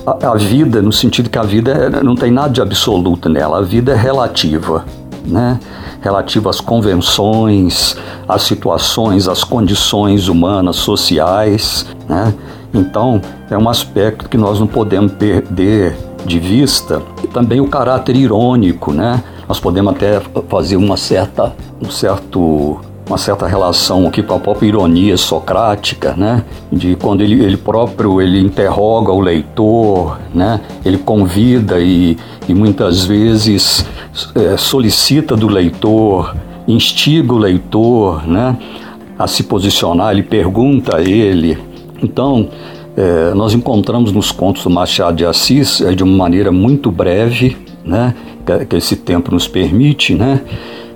a, 0.07 0.31
a 0.31 0.35
vida 0.35 0.81
no 0.81 0.91
sentido 0.91 1.29
que 1.29 1.37
a 1.37 1.43
vida 1.43 1.71
é, 1.71 2.03
não 2.03 2.15
tem 2.15 2.31
nada 2.31 2.49
de 2.49 2.61
absoluto 2.63 3.29
nela, 3.29 3.59
a 3.59 3.61
vida 3.61 3.91
é 3.91 3.95
relativa, 3.95 4.85
né? 5.23 5.59
relativo 6.01 6.49
às 6.49 6.59
convenções, 6.59 7.95
às 8.27 8.41
situações, 8.41 9.27
às 9.27 9.43
condições 9.43 10.27
humanas, 10.27 10.77
sociais. 10.77 11.85
Né? 12.09 12.33
Então, 12.73 13.21
é 13.49 13.57
um 13.57 13.69
aspecto 13.69 14.27
que 14.27 14.35
nós 14.35 14.59
não 14.59 14.67
podemos 14.67 15.13
perder 15.13 15.95
de 16.25 16.39
vista. 16.39 17.01
E 17.23 17.27
também 17.27 17.59
o 17.59 17.67
caráter 17.67 18.15
irônico, 18.15 18.91
né? 18.91 19.23
Nós 19.47 19.59
podemos 19.59 19.93
até 19.93 20.21
fazer 20.47 20.77
uma 20.77 20.97
certa, 20.97 21.53
um 21.81 21.89
certo 21.89 22.79
uma 23.07 23.17
certa 23.17 23.45
relação 23.45 24.07
aqui 24.07 24.23
com 24.23 24.35
a 24.35 24.39
própria 24.39 24.67
ironia 24.67 25.17
socrática, 25.17 26.13
né? 26.13 26.43
De 26.71 26.95
quando 26.95 27.21
ele, 27.21 27.43
ele 27.43 27.57
próprio 27.57 28.21
ele 28.21 28.39
interroga 28.39 29.11
o 29.11 29.19
leitor, 29.19 30.19
né? 30.33 30.61
Ele 30.85 30.97
convida 30.97 31.79
e, 31.79 32.17
e 32.47 32.53
muitas 32.53 33.03
vezes 33.03 33.85
é, 34.35 34.55
solicita 34.57 35.35
do 35.35 35.47
leitor, 35.47 36.35
instiga 36.67 37.33
o 37.33 37.37
leitor, 37.37 38.25
né? 38.27 38.57
A 39.19 39.27
se 39.27 39.43
posicionar, 39.43 40.11
ele 40.11 40.23
pergunta 40.23 40.97
a 40.97 41.01
ele. 41.01 41.57
Então, 42.01 42.49
é, 42.95 43.33
nós 43.33 43.53
encontramos 43.53 44.11
nos 44.11 44.31
contos 44.31 44.63
do 44.63 44.69
Machado 44.69 45.17
de 45.17 45.25
Assis, 45.25 45.81
é, 45.81 45.93
de 45.93 46.03
uma 46.03 46.17
maneira 46.17 46.51
muito 46.51 46.91
breve, 46.91 47.57
né? 47.83 48.13
Que, 48.45 48.65
que 48.65 48.75
esse 48.75 48.95
tempo 48.95 49.31
nos 49.31 49.47
permite, 49.47 50.13
né? 50.13 50.41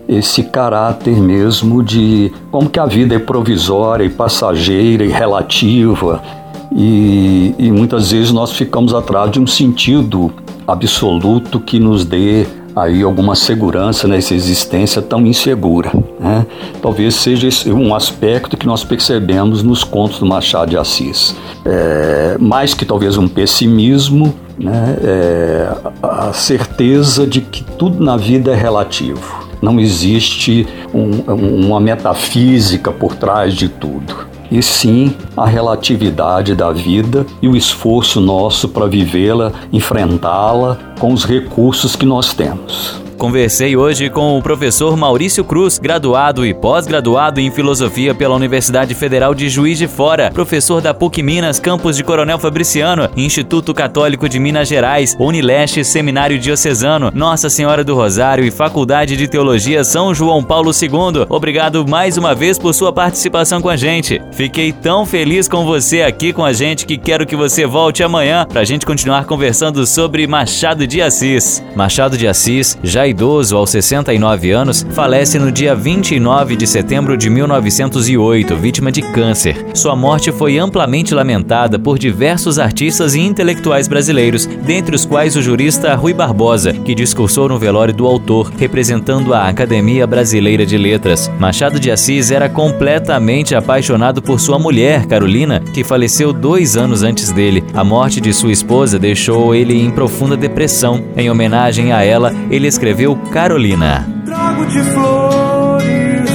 esse 0.08 0.44
caráter 0.44 1.18
mesmo 1.18 1.84
de 1.84 2.32
como 2.50 2.70
que 2.70 2.80
a 2.80 2.86
vida 2.86 3.16
é 3.16 3.20
provisória 3.20 4.06
e 4.06 4.10
passageira 4.10 5.04
e 5.04 5.10
relativa 5.10 6.24
e, 6.72 7.54
e 7.58 7.72
muitas 7.72 8.12
vezes 8.12 8.32
nós 8.32 8.52
ficamos 8.52 8.94
atrás 8.94 9.32
de 9.32 9.40
um 9.40 9.48
sentido 9.48 10.32
absoluto 10.68 11.60
que 11.60 11.80
nos 11.80 12.06
dê 12.06 12.46
aí 12.76 13.02
alguma 13.02 13.36
segurança 13.36 14.08
nessa 14.08 14.36
existência 14.36 15.02
tão 15.02 15.26
insegura. 15.26 15.92
Né? 16.28 16.46
Talvez 16.82 17.16
seja 17.16 17.48
um 17.72 17.96
aspecto 17.96 18.58
que 18.58 18.68
nós 18.68 18.84
percebemos 18.84 19.64
nos 19.64 19.84
contos 19.84 20.20
do 20.20 20.26
Machado 20.26 20.72
de 20.72 20.78
Assis. 20.78 21.34
É, 21.66 22.38
mais 22.38 22.74
que 22.74 22.86
talvez 22.86 23.18
um 23.18 23.28
pessimismo, 23.30 24.34
né? 24.60 24.98
É, 25.04 25.70
a 26.04 26.34
certeza 26.34 27.26
de 27.26 27.40
que 27.40 27.64
tudo 27.64 28.04
na 28.04 28.18
vida 28.18 28.52
é 28.52 28.56
relativo. 28.56 29.48
Não 29.62 29.80
existe 29.80 30.68
um, 30.94 31.22
uma 31.32 31.80
metafísica 31.80 32.92
por 32.92 33.16
trás 33.16 33.54
de 33.54 33.70
tudo 33.70 34.28
e 34.52 34.62
sim 34.62 35.14
a 35.36 35.46
relatividade 35.46 36.56
da 36.56 36.72
vida 36.72 37.26
e 37.42 37.48
o 37.48 37.56
esforço 37.56 38.22
nosso 38.22 38.70
para 38.70 38.86
vivê-la, 38.86 39.52
enfrentá-la 39.74 40.78
com 41.00 41.12
os 41.12 41.26
recursos 41.26 41.96
que 41.96 42.06
nós 42.06 42.34
temos. 42.34 43.07
Conversei 43.18 43.76
hoje 43.76 44.12
com 44.12 44.38
o 44.38 44.44
professor 44.44 44.96
Maurício 44.96 45.44
Cruz, 45.44 45.80
graduado 45.80 46.46
e 46.46 46.54
pós-graduado 46.54 47.40
em 47.40 47.50
filosofia 47.50 48.14
pela 48.14 48.36
Universidade 48.36 48.94
Federal 48.94 49.34
de 49.34 49.50
Juiz 49.50 49.80
de 49.80 49.88
Fora, 49.88 50.30
professor 50.32 50.82
da 50.82 50.94
PUC 50.94 51.24
Minas, 51.24 51.60
campus 51.60 51.98
de 51.98 52.04
Coronel 52.04 52.38
Fabriciano, 52.38 53.10
Instituto 53.18 53.74
Católico 53.74 54.30
de 54.30 54.40
Minas 54.40 54.68
Gerais, 54.68 55.18
Unileste 55.20 55.84
Seminário 55.84 56.38
Diocesano, 56.38 57.12
Nossa 57.12 57.50
Senhora 57.50 57.84
do 57.84 57.96
Rosário 57.96 58.46
e 58.46 58.52
Faculdade 58.52 59.18
de 59.18 59.28
Teologia 59.28 59.84
São 59.84 60.14
João 60.14 60.44
Paulo 60.44 60.70
II. 60.70 61.26
Obrigado 61.28 61.88
mais 61.88 62.18
uma 62.18 62.36
vez 62.36 62.60
por 62.60 62.72
sua 62.72 62.94
participação 62.94 63.60
com 63.62 63.70
a 63.70 63.76
gente. 63.76 64.22
Fiquei 64.32 64.72
tão 64.72 65.08
feliz 65.08 65.48
com 65.48 65.66
você 65.66 66.04
aqui 66.04 66.32
com 66.32 66.46
a 66.46 66.54
gente 66.54 66.86
que 66.86 66.98
quero 66.98 67.26
que 67.26 67.36
você 67.36 67.66
volte 67.66 68.04
amanhã 68.04 68.46
para 68.48 68.62
a 68.62 68.66
gente 68.66 68.86
continuar 68.86 69.26
conversando 69.26 69.88
sobre 69.88 70.28
Machado 70.28 70.86
de 70.86 71.02
Assis. 71.02 71.64
Machado 71.76 72.16
de 72.16 72.28
Assis 72.28 72.78
já 72.84 73.07
idoso 73.08 73.56
aos 73.56 73.70
69 73.70 74.52
anos, 74.52 74.86
falece 74.92 75.40
no 75.40 75.52
dia 75.52 75.76
29 75.76 76.56
de 76.56 76.68
setembro 76.68 77.18
de 77.18 77.30
1908, 77.30 78.56
vítima 78.56 78.92
de 78.92 79.02
câncer. 79.02 79.66
Sua 79.74 79.96
morte 79.96 80.32
foi 80.32 80.58
amplamente 80.58 81.14
lamentada 81.14 81.80
por 81.80 81.98
diversos 81.98 82.60
artistas 82.60 83.16
e 83.16 83.20
intelectuais 83.20 83.88
brasileiros, 83.88 84.46
dentre 84.46 84.96
os 84.96 85.06
quais 85.06 85.36
o 85.36 85.42
jurista 85.42 85.96
Rui 85.96 86.14
Barbosa, 86.14 86.74
que 86.74 86.96
discursou 86.96 87.48
no 87.50 87.60
velório 87.60 87.94
do 87.94 88.06
autor, 88.06 88.52
representando 88.58 89.34
a 89.34 89.48
Academia 89.48 90.06
Brasileira 90.06 90.66
de 90.66 90.78
Letras. 90.78 91.32
Machado 91.40 91.80
de 91.80 91.92
Assis 91.92 92.32
era 92.32 92.50
completamente 92.50 93.56
apaixonado 93.56 94.22
por 94.22 94.40
sua 94.40 94.60
mulher, 94.60 95.06
Carolina, 95.06 95.62
que 95.74 95.84
faleceu 95.84 96.34
dois 96.34 96.76
anos 96.76 97.04
antes 97.04 97.32
dele. 97.32 97.64
A 97.74 97.84
morte 97.84 98.20
de 98.20 98.34
sua 98.34 98.52
esposa 98.52 99.00
deixou 99.00 99.54
ele 99.54 99.80
em 99.80 99.90
profunda 99.92 100.36
depressão. 100.36 101.04
Em 101.16 101.30
homenagem 101.30 101.92
a 101.92 102.04
ela, 102.04 102.34
ele 102.50 102.68
escreveu 102.68 102.97
escreveu 102.98 103.16
Carolina. 103.32 104.08
Trago 104.26 104.66
de 104.66 104.82
flores, 104.82 106.32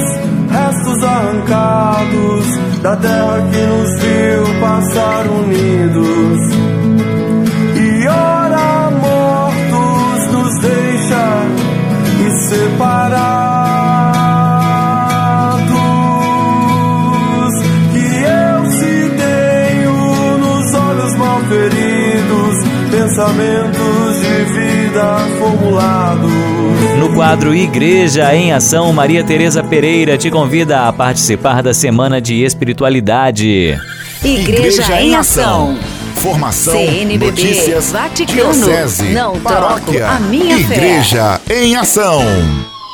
restos 0.48 1.04
arrancados 1.04 2.80
da 2.82 2.96
terra 2.96 3.48
que 3.50 3.58
nos 3.66 4.00
viu 4.00 4.60
passar 4.60 5.26
unidos. 5.26 6.38
E 7.76 8.08
ora 8.08 8.90
mortos 8.92 10.32
nos 10.32 10.58
deixa 10.60 11.42
e 12.26 12.30
separar. 12.48 13.42
pensamentos 23.12 24.20
de 24.20 24.44
vida 24.54 25.18
formulados. 25.38 26.41
No 26.98 27.12
quadro 27.14 27.54
Igreja 27.54 28.34
em 28.34 28.52
Ação, 28.52 28.92
Maria 28.92 29.24
Tereza 29.24 29.62
Pereira 29.62 30.16
te 30.16 30.30
convida 30.30 30.86
a 30.88 30.92
participar 30.92 31.62
da 31.62 31.74
Semana 31.74 32.20
de 32.20 32.42
Espiritualidade. 32.42 33.78
Igreja, 34.22 34.82
Igreja 34.82 35.02
em 35.02 35.14
Ação. 35.16 35.78
Formação, 36.14 36.74
CNBB, 36.74 37.26
notícias, 37.26 37.90
Vaticano, 37.90 38.52
diocese, 38.52 39.04
não 39.12 39.40
paróquia, 39.40 40.08
a 40.08 40.20
minha 40.20 40.56
Igreja 40.56 41.40
fé. 41.44 41.64
em 41.64 41.74
Ação. 41.74 42.22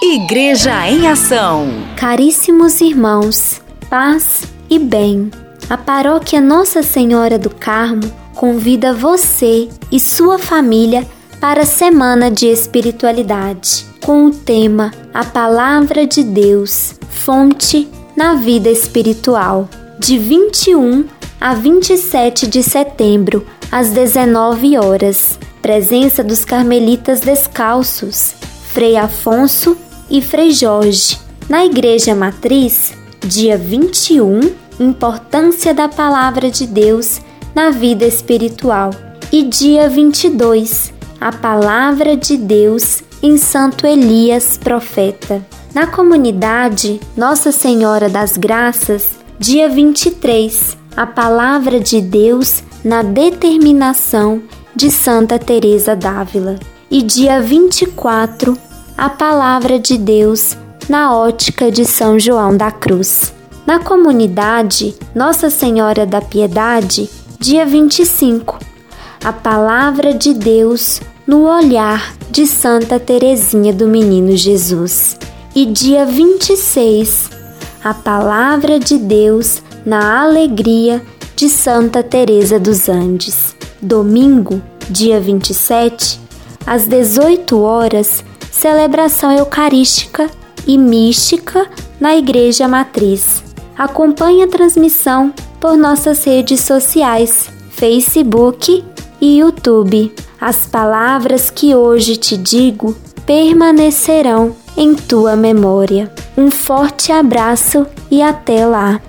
Igreja 0.02 0.88
em 0.88 1.06
Ação. 1.08 1.68
Caríssimos 1.96 2.80
irmãos, 2.80 3.60
paz 3.90 4.44
e 4.70 4.78
bem. 4.78 5.30
A 5.68 5.76
paróquia 5.76 6.40
Nossa 6.40 6.82
Senhora 6.82 7.38
do 7.38 7.50
Carmo 7.50 8.10
convida 8.34 8.94
você 8.94 9.68
e 9.92 10.00
sua 10.00 10.38
família 10.38 11.04
para 11.40 11.62
a 11.62 11.66
Semana 11.66 12.30
de 12.30 12.46
Espiritualidade, 12.46 13.86
com 14.04 14.26
o 14.26 14.30
tema 14.30 14.92
A 15.14 15.24
Palavra 15.24 16.06
de 16.06 16.22
Deus, 16.24 16.94
Fonte 17.10 17.88
na 18.16 18.34
Vida 18.34 18.68
Espiritual, 18.68 19.68
de 19.98 20.18
21 20.18 21.04
a 21.40 21.54
27 21.54 22.46
de 22.48 22.62
setembro, 22.62 23.46
às 23.70 23.90
19 23.90 24.78
horas. 24.78 25.38
Presença 25.62 26.24
dos 26.24 26.44
Carmelitas 26.44 27.20
Descalços, 27.20 28.34
Frei 28.72 28.96
Afonso 28.96 29.76
e 30.10 30.20
Frei 30.20 30.50
Jorge. 30.50 31.18
Na 31.48 31.64
Igreja 31.64 32.14
Matriz, 32.14 32.92
dia 33.24 33.56
21, 33.56 34.40
Importância 34.80 35.72
da 35.72 35.88
Palavra 35.88 36.50
de 36.50 36.66
Deus 36.66 37.20
na 37.54 37.70
vida 37.70 38.04
espiritual. 38.04 38.90
E 39.30 39.42
dia 39.42 39.88
22, 39.88 40.97
a 41.20 41.32
palavra 41.32 42.16
de 42.16 42.36
Deus 42.36 43.02
em 43.22 43.36
Santo 43.36 43.86
Elias, 43.86 44.56
profeta. 44.56 45.44
Na 45.74 45.86
comunidade 45.86 47.00
Nossa 47.16 47.50
Senhora 47.50 48.08
das 48.08 48.36
Graças, 48.36 49.10
dia 49.38 49.68
23, 49.68 50.76
a 50.96 51.06
palavra 51.06 51.80
de 51.80 52.00
Deus 52.00 52.62
na 52.84 53.02
determinação 53.02 54.42
de 54.74 54.90
Santa 54.90 55.38
Teresa 55.38 55.96
d'Ávila. 55.96 56.58
E 56.90 57.02
dia 57.02 57.40
24, 57.40 58.56
a 58.96 59.10
palavra 59.10 59.78
de 59.78 59.98
Deus 59.98 60.56
na 60.88 61.14
ótica 61.14 61.70
de 61.70 61.84
São 61.84 62.18
João 62.18 62.56
da 62.56 62.70
Cruz. 62.70 63.34
Na 63.66 63.78
comunidade 63.78 64.94
Nossa 65.14 65.50
Senhora 65.50 66.06
da 66.06 66.22
Piedade, 66.22 67.10
dia 67.38 67.66
25. 67.66 68.58
A 69.24 69.32
palavra 69.32 70.14
de 70.14 70.32
Deus 70.32 71.00
no 71.26 71.44
olhar 71.48 72.14
de 72.30 72.46
Santa 72.46 73.00
Teresinha 73.00 73.72
do 73.72 73.88
Menino 73.88 74.36
Jesus. 74.36 75.18
E 75.54 75.66
dia 75.66 76.06
26. 76.06 77.28
A 77.82 77.92
palavra 77.92 78.78
de 78.78 78.96
Deus 78.96 79.60
na 79.84 80.22
alegria 80.22 81.02
de 81.34 81.48
Santa 81.48 82.02
Teresa 82.02 82.60
dos 82.60 82.88
Andes. 82.88 83.56
Domingo, 83.82 84.62
dia 84.88 85.20
27, 85.20 86.20
às 86.64 86.86
18 86.86 87.60
horas, 87.60 88.24
celebração 88.52 89.32
eucarística 89.32 90.30
e 90.66 90.78
mística 90.78 91.68
na 92.00 92.16
Igreja 92.16 92.68
Matriz. 92.68 93.42
Acompanhe 93.76 94.44
a 94.44 94.48
transmissão 94.48 95.32
por 95.60 95.76
nossas 95.76 96.24
redes 96.24 96.60
sociais, 96.60 97.48
Facebook 97.70 98.84
e 99.20 99.38
YouTube. 99.38 100.12
As 100.40 100.66
palavras 100.66 101.50
que 101.50 101.74
hoje 101.74 102.16
te 102.16 102.36
digo 102.36 102.96
permanecerão 103.26 104.54
em 104.76 104.94
tua 104.94 105.36
memória. 105.36 106.10
Um 106.36 106.50
forte 106.50 107.12
abraço 107.12 107.86
e 108.10 108.22
até 108.22 108.64
lá! 108.64 109.00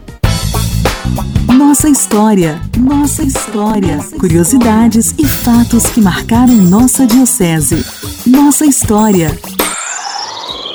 Nossa 1.54 1.90
história, 1.90 2.60
nossa 2.78 3.24
história. 3.24 4.00
Curiosidades 4.20 5.14
e 5.18 5.26
fatos 5.26 5.86
que 5.88 6.02
marcaram 6.02 6.56
nossa 6.56 7.06
Diocese. 7.06 7.86
Nossa 8.26 8.66
história. 8.66 9.38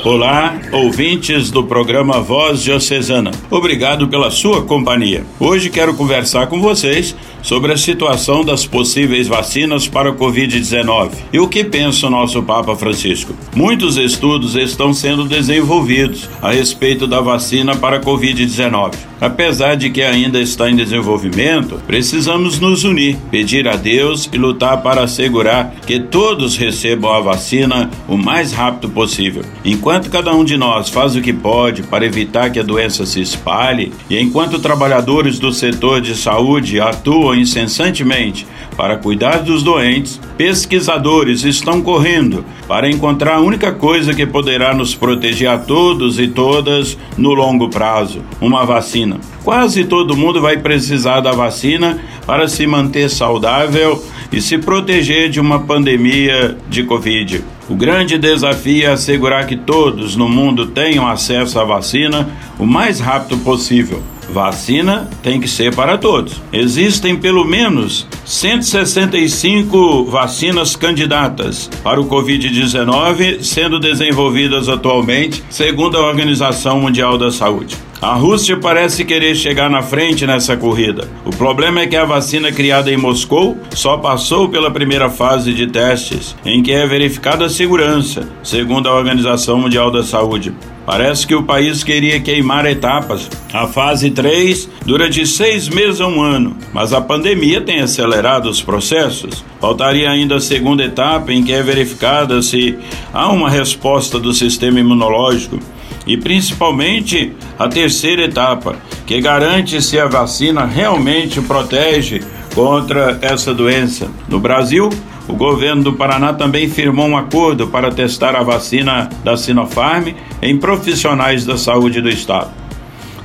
Olá, 0.04 0.60
ouvintes 0.70 1.50
do 1.50 1.64
programa 1.64 2.20
Voz 2.20 2.62
Diocesana. 2.62 3.30
Obrigado 3.50 4.06
pela 4.06 4.30
sua 4.30 4.62
companhia. 4.62 5.24
Hoje 5.40 5.70
quero 5.70 5.94
conversar 5.94 6.46
com 6.46 6.60
vocês 6.60 7.16
sobre 7.40 7.72
a 7.72 7.76
situação 7.76 8.44
das 8.44 8.66
possíveis 8.66 9.28
vacinas 9.28 9.88
para 9.88 10.10
o 10.10 10.14
Covid-19 10.14 11.10
e 11.32 11.38
o 11.38 11.48
que 11.48 11.64
pensa 11.64 12.06
o 12.06 12.10
nosso 12.10 12.42
Papa 12.42 12.76
Francisco. 12.76 13.34
Muitos 13.56 13.96
estudos 13.96 14.56
estão 14.56 14.92
sendo 14.92 15.24
desenvolvidos 15.24 16.28
a 16.42 16.50
respeito 16.52 17.06
da 17.06 17.22
vacina 17.22 17.74
para 17.74 17.96
a 17.96 18.00
Covid-19. 18.00 18.94
Apesar 19.20 19.74
de 19.74 19.88
que 19.88 20.02
ainda 20.02 20.38
está 20.38 20.68
em 20.70 20.76
desenvolvimento, 20.76 21.80
precisamos 21.86 22.58
nos 22.60 22.84
unir, 22.84 23.16
pedir 23.30 23.66
a 23.66 23.76
Deus 23.76 24.28
e 24.30 24.36
lutar 24.36 24.82
para 24.82 25.02
assegurar 25.02 25.74
que 25.86 25.98
todos 25.98 26.56
recebam 26.56 27.10
a 27.10 27.20
vacina 27.20 27.90
o 28.06 28.18
mais 28.18 28.52
rápido 28.52 28.90
possível. 28.90 29.42
Enquanto 29.64 29.93
enquanto 29.94 30.10
cada 30.10 30.34
um 30.34 30.44
de 30.44 30.56
nós 30.56 30.88
faz 30.88 31.14
o 31.14 31.20
que 31.20 31.32
pode 31.32 31.84
para 31.84 32.04
evitar 32.04 32.50
que 32.50 32.58
a 32.58 32.64
doença 32.64 33.06
se 33.06 33.20
espalhe, 33.20 33.92
e 34.10 34.18
enquanto 34.18 34.58
trabalhadores 34.58 35.38
do 35.38 35.52
setor 35.52 36.00
de 36.00 36.16
saúde 36.16 36.80
atuam 36.80 37.32
incessantemente 37.36 38.44
para 38.76 38.96
cuidar 38.96 39.38
dos 39.44 39.62
doentes, 39.62 40.20
pesquisadores 40.36 41.44
estão 41.44 41.80
correndo 41.80 42.44
para 42.66 42.90
encontrar 42.90 43.36
a 43.36 43.40
única 43.40 43.70
coisa 43.70 44.12
que 44.12 44.26
poderá 44.26 44.74
nos 44.74 44.96
proteger 44.96 45.48
a 45.48 45.58
todos 45.58 46.18
e 46.18 46.26
todas 46.26 46.98
no 47.16 47.32
longo 47.32 47.68
prazo: 47.70 48.20
uma 48.40 48.66
vacina. 48.66 49.20
Quase 49.44 49.84
todo 49.84 50.16
mundo 50.16 50.40
vai 50.40 50.56
precisar 50.56 51.20
da 51.20 51.30
vacina 51.30 52.00
para 52.26 52.48
se 52.48 52.66
manter 52.66 53.08
saudável 53.08 54.04
e 54.32 54.40
se 54.40 54.58
proteger 54.58 55.30
de 55.30 55.38
uma 55.38 55.60
pandemia 55.60 56.58
de 56.68 56.82
Covid. 56.82 57.44
O 57.68 57.74
grande 57.74 58.18
desafio 58.18 58.84
é 58.84 58.92
assegurar 58.92 59.46
que 59.46 59.56
todos 59.56 60.16
no 60.16 60.28
mundo 60.28 60.66
tenham 60.66 61.06
acesso 61.06 61.58
à 61.58 61.64
vacina 61.64 62.28
o 62.58 62.66
mais 62.66 63.00
rápido 63.00 63.38
possível. 63.38 64.02
Vacina 64.28 65.08
tem 65.22 65.40
que 65.40 65.48
ser 65.48 65.74
para 65.74 65.96
todos. 65.96 66.42
Existem 66.52 67.16
pelo 67.16 67.44
menos 67.44 68.06
165 68.24 70.04
vacinas 70.04 70.76
candidatas 70.76 71.70
para 71.82 72.00
o 72.00 72.06
Covid-19 72.06 73.42
sendo 73.42 73.78
desenvolvidas 73.80 74.68
atualmente, 74.68 75.42
segundo 75.48 75.96
a 75.96 76.06
Organização 76.06 76.80
Mundial 76.80 77.16
da 77.16 77.30
Saúde. 77.30 77.76
A 78.04 78.16
Rússia 78.16 78.58
parece 78.58 79.02
querer 79.02 79.34
chegar 79.34 79.70
na 79.70 79.80
frente 79.80 80.26
nessa 80.26 80.54
corrida. 80.58 81.08
O 81.24 81.30
problema 81.30 81.80
é 81.80 81.86
que 81.86 81.96
a 81.96 82.04
vacina 82.04 82.52
criada 82.52 82.92
em 82.92 82.98
Moscou 82.98 83.56
só 83.70 83.96
passou 83.96 84.46
pela 84.46 84.70
primeira 84.70 85.08
fase 85.08 85.54
de 85.54 85.66
testes, 85.68 86.36
em 86.44 86.62
que 86.62 86.70
é 86.70 86.86
verificada 86.86 87.46
a 87.46 87.48
segurança, 87.48 88.28
segundo 88.42 88.90
a 88.90 88.94
Organização 88.94 89.58
Mundial 89.58 89.90
da 89.90 90.02
Saúde. 90.02 90.52
Parece 90.84 91.26
que 91.26 91.34
o 91.34 91.44
país 91.44 91.82
queria 91.82 92.20
queimar 92.20 92.66
etapas. 92.66 93.30
A 93.50 93.66
fase 93.66 94.10
3 94.10 94.68
dura 94.84 95.08
de 95.08 95.26
seis 95.26 95.66
meses 95.70 95.98
a 95.98 96.06
um 96.06 96.20
ano, 96.20 96.54
mas 96.74 96.92
a 96.92 97.00
pandemia 97.00 97.62
tem 97.62 97.80
acelerado 97.80 98.50
os 98.50 98.60
processos. 98.60 99.42
Faltaria 99.58 100.10
ainda 100.10 100.36
a 100.36 100.40
segunda 100.40 100.84
etapa, 100.84 101.32
em 101.32 101.42
que 101.42 101.54
é 101.54 101.62
verificada 101.62 102.42
se 102.42 102.76
há 103.14 103.32
uma 103.32 103.48
resposta 103.48 104.20
do 104.20 104.34
sistema 104.34 104.78
imunológico 104.78 105.58
e 106.06 106.16
principalmente 106.16 107.32
a 107.58 107.68
terceira 107.68 108.22
etapa, 108.22 108.76
que 109.06 109.20
garante 109.20 109.80
se 109.82 109.98
a 109.98 110.06
vacina 110.06 110.64
realmente 110.64 111.40
protege 111.40 112.22
contra 112.54 113.18
essa 113.22 113.52
doença. 113.52 114.08
No 114.28 114.38
Brasil, 114.38 114.90
o 115.26 115.34
governo 115.34 115.82
do 115.82 115.92
Paraná 115.94 116.32
também 116.32 116.68
firmou 116.68 117.06
um 117.06 117.16
acordo 117.16 117.66
para 117.68 117.90
testar 117.90 118.36
a 118.36 118.42
vacina 118.42 119.08
da 119.24 119.36
Sinopharm 119.36 120.08
em 120.42 120.58
profissionais 120.58 121.44
da 121.46 121.56
saúde 121.56 122.00
do 122.00 122.08
estado. 122.08 122.50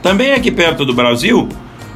Também 0.01 0.31
aqui 0.31 0.49
perto 0.49 0.85
do 0.85 0.93
Brasil, 0.93 1.49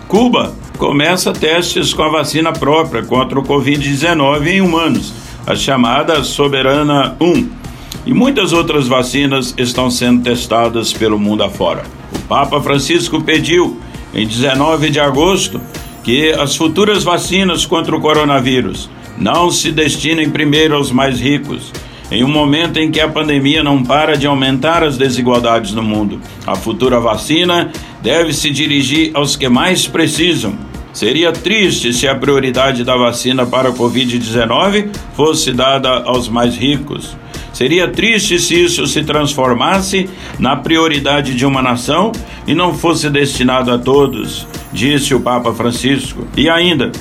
Cuba 0.07 0.53
começa 0.77 1.31
testes 1.31 1.93
com 1.93 2.03
a 2.03 2.09
vacina 2.09 2.51
própria 2.51 3.03
contra 3.03 3.39
o 3.39 3.43
Covid-19 3.43 4.47
em 4.47 4.61
humanos, 4.61 5.13
a 5.47 5.55
chamada 5.55 6.23
Soberana 6.23 7.15
1 7.19 7.62
e 8.05 8.13
muitas 8.13 8.53
outras 8.53 8.87
vacinas 8.87 9.53
estão 9.57 9.89
sendo 9.89 10.23
testadas 10.23 10.91
pelo 10.91 11.19
mundo 11.19 11.43
afora. 11.43 11.83
O 12.13 12.19
Papa 12.27 12.61
Francisco 12.61 13.21
pediu, 13.21 13.79
em 14.13 14.27
19 14.27 14.89
de 14.89 14.99
agosto, 14.99 15.59
que 16.03 16.31
as 16.31 16.55
futuras 16.55 17.03
vacinas 17.03 17.65
contra 17.65 17.95
o 17.95 18.01
coronavírus 18.01 18.89
não 19.17 19.49
se 19.49 19.71
destinem 19.71 20.29
primeiro 20.29 20.75
aos 20.75 20.91
mais 20.91 21.19
ricos, 21.19 21.71
em 22.11 22.23
um 22.23 22.27
momento 22.27 22.77
em 22.77 22.91
que 22.91 22.99
a 22.99 23.07
pandemia 23.07 23.63
não 23.63 23.83
para 23.83 24.17
de 24.17 24.27
aumentar 24.27 24.83
as 24.83 24.97
desigualdades 24.97 25.71
no 25.71 25.81
mundo. 25.81 26.19
A 26.45 26.55
futura 26.55 26.99
vacina 26.99 27.71
deve 28.01 28.33
se 28.33 28.49
dirigir 28.49 29.11
aos 29.13 29.35
que 29.35 29.47
mais 29.47 29.87
precisam. 29.87 30.53
Seria 30.91 31.31
triste 31.31 31.91
se 31.91 32.07
a 32.07 32.13
prioridade 32.13 32.83
da 32.83 32.95
vacina 32.95 33.45
para 33.45 33.69
a 33.69 33.73
Covid-19 33.73 34.89
fosse 35.15 35.51
dada 35.51 36.03
aos 36.03 36.27
mais 36.27 36.55
ricos. 36.55 37.17
Seria 37.53 37.87
triste 37.87 38.39
se 38.39 38.63
isso 38.63 38.87
se 38.87 39.03
transformasse 39.03 40.09
na 40.39 40.55
prioridade 40.55 41.35
de 41.35 41.45
uma 41.45 41.61
nação 41.61 42.11
e 42.47 42.55
não 42.55 42.73
fosse 42.73 43.09
destinado 43.11 43.71
a 43.71 43.77
todos, 43.77 44.47
disse 44.73 45.13
o 45.13 45.21
Papa 45.21 45.53
Francisco. 45.53 46.27
E 46.35 46.49
ainda, 46.49 46.91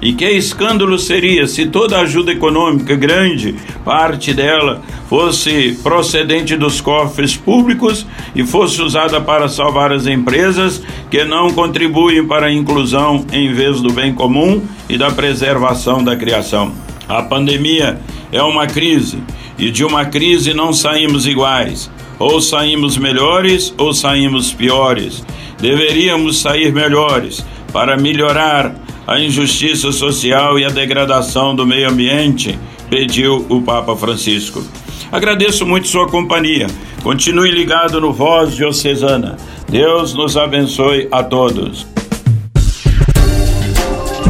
e 0.00 0.14
que 0.14 0.24
escândalo 0.24 0.98
seria 0.98 1.46
se 1.46 1.66
toda 1.66 1.98
a 1.98 2.02
ajuda 2.02 2.32
econômica 2.32 2.96
grande, 2.96 3.56
parte 3.84 4.32
dela, 4.32 4.80
fosse 5.10 5.78
procedente 5.82 6.56
dos 6.56 6.80
cofres 6.80 7.36
públicos 7.36 8.06
e 8.34 8.46
fosse 8.46 8.80
usada 8.80 9.20
para 9.20 9.46
salvar 9.48 9.92
as 9.92 10.06
empresas 10.06 10.82
que 11.10 11.22
não 11.24 11.50
contribuem 11.50 12.26
para 12.26 12.46
a 12.46 12.52
inclusão 12.52 13.26
em 13.30 13.52
vez 13.52 13.82
do 13.82 13.92
bem 13.92 14.14
comum 14.14 14.62
e 14.88 14.96
da 14.96 15.10
preservação 15.10 16.02
da 16.02 16.16
criação. 16.16 16.72
A 17.08 17.22
pandemia 17.22 17.98
é 18.30 18.42
uma 18.42 18.66
crise 18.66 19.18
e 19.58 19.70
de 19.70 19.84
uma 19.84 20.04
crise 20.04 20.54
não 20.54 20.72
saímos 20.72 21.26
iguais. 21.26 21.90
Ou 22.18 22.40
saímos 22.40 22.96
melhores 22.96 23.72
ou 23.78 23.92
saímos 23.92 24.52
piores. 24.52 25.24
Deveríamos 25.60 26.40
sair 26.40 26.72
melhores 26.72 27.44
para 27.72 27.96
melhorar 27.96 28.74
a 29.08 29.18
injustiça 29.18 29.90
social 29.90 30.58
e 30.58 30.66
a 30.66 30.68
degradação 30.68 31.56
do 31.56 31.66
meio 31.66 31.88
ambiente, 31.88 32.58
pediu 32.90 33.46
o 33.48 33.62
Papa 33.62 33.96
Francisco. 33.96 34.62
Agradeço 35.10 35.64
muito 35.64 35.88
sua 35.88 36.06
companhia. 36.06 36.66
Continue 37.02 37.50
ligado 37.50 38.00
no 38.02 38.12
Voz 38.12 38.54
Diocesana. 38.54 39.38
Deus 39.66 40.12
nos 40.12 40.36
abençoe 40.36 41.08
a 41.10 41.22
todos. 41.22 41.86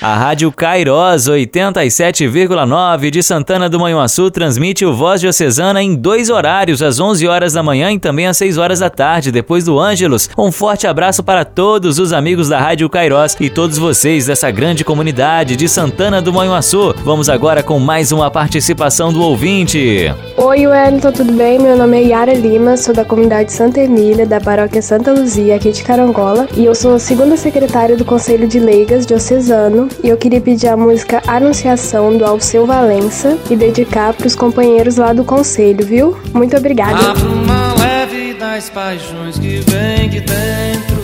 A 0.00 0.14
Rádio 0.14 0.52
Cairós 0.52 1.28
87,9 1.28 3.10
de 3.10 3.20
Santana 3.20 3.68
do 3.68 3.80
Manhuaçu 3.80 4.30
transmite 4.30 4.86
o 4.86 4.94
Voz 4.94 5.20
Diocesana 5.20 5.82
em 5.82 5.96
dois 5.96 6.30
horários, 6.30 6.80
às 6.84 7.00
11 7.00 7.26
horas 7.26 7.54
da 7.54 7.64
manhã 7.64 7.90
e 7.90 7.98
também 7.98 8.28
às 8.28 8.36
6 8.36 8.58
horas 8.58 8.78
da 8.78 8.88
tarde, 8.88 9.32
depois 9.32 9.64
do 9.64 9.76
Ângelos. 9.76 10.30
Um 10.38 10.52
forte 10.52 10.86
abraço 10.86 11.20
para 11.24 11.44
todos 11.44 11.98
os 11.98 12.12
amigos 12.12 12.48
da 12.48 12.60
Rádio 12.60 12.88
Cairós 12.88 13.36
e 13.40 13.50
todos 13.50 13.76
vocês 13.76 14.26
dessa 14.26 14.52
grande 14.52 14.84
comunidade 14.84 15.56
de 15.56 15.68
Santana 15.68 16.22
do 16.22 16.32
Manhuaçu. 16.32 16.94
Vamos 17.04 17.28
agora 17.28 17.60
com 17.60 17.80
mais 17.80 18.12
uma 18.12 18.30
participação 18.30 19.12
do 19.12 19.20
ouvinte. 19.20 20.14
Oi, 20.36 20.64
Wellington, 20.64 21.10
tudo 21.10 21.32
bem? 21.32 21.58
Meu 21.58 21.76
nome 21.76 22.00
é 22.00 22.04
Yara 22.04 22.34
Lima, 22.34 22.76
sou 22.76 22.94
da 22.94 23.04
comunidade 23.04 23.52
Santa 23.52 23.80
Emília, 23.80 24.24
da 24.24 24.40
paróquia 24.40 24.80
Santa 24.80 25.12
Luzia, 25.12 25.56
aqui 25.56 25.72
de 25.72 25.82
Carangola, 25.82 26.46
e 26.56 26.64
eu 26.64 26.74
sou 26.76 26.94
a 26.94 27.00
segunda 27.00 27.36
secretária 27.36 27.96
do 27.96 28.04
Conselho 28.04 28.46
de 28.46 28.60
Leigas 28.60 29.04
Diocesano 29.04 29.87
e 30.02 30.08
eu 30.08 30.16
queria 30.16 30.40
pedir 30.40 30.68
a 30.68 30.76
música 30.76 31.22
Anunciação 31.26 32.16
do 32.16 32.24
Alceu 32.24 32.66
Valença 32.66 33.38
e 33.50 33.56
dedicar 33.56 34.14
para 34.14 34.26
os 34.26 34.34
companheiros 34.34 34.96
lá 34.96 35.12
do 35.12 35.24
conselho, 35.24 35.84
viu? 35.84 36.16
Muito 36.32 36.56
obrigada. 36.56 37.10
Abra 37.10 37.28
uma 37.28 37.74
leve 37.74 38.34
das 38.34 38.70
paixões 38.70 39.38
que 39.38 39.60
vem 39.60 40.08
de 40.08 40.20
dentro. 40.20 40.98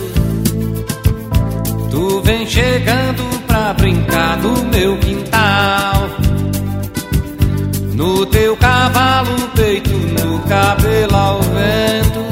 Tu 1.89 2.21
vem 2.21 2.45
chegando 2.45 3.23
pra 3.47 3.73
brincar 3.73 4.37
no 4.37 4.63
meu 4.65 4.97
quintal. 4.99 6.09
No 7.93 8.25
teu 8.25 8.57
cavalo, 8.57 9.35
peito, 9.55 9.89
no 9.89 10.39
cabelo 10.39 11.15
ao 11.15 11.41
vento. 11.41 12.25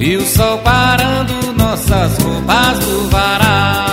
E 0.00 0.16
o 0.16 0.26
sol 0.26 0.58
parando 0.58 1.52
nossas 1.56 2.18
roupas 2.18 2.78
do 2.80 3.08
varal. 3.08 3.85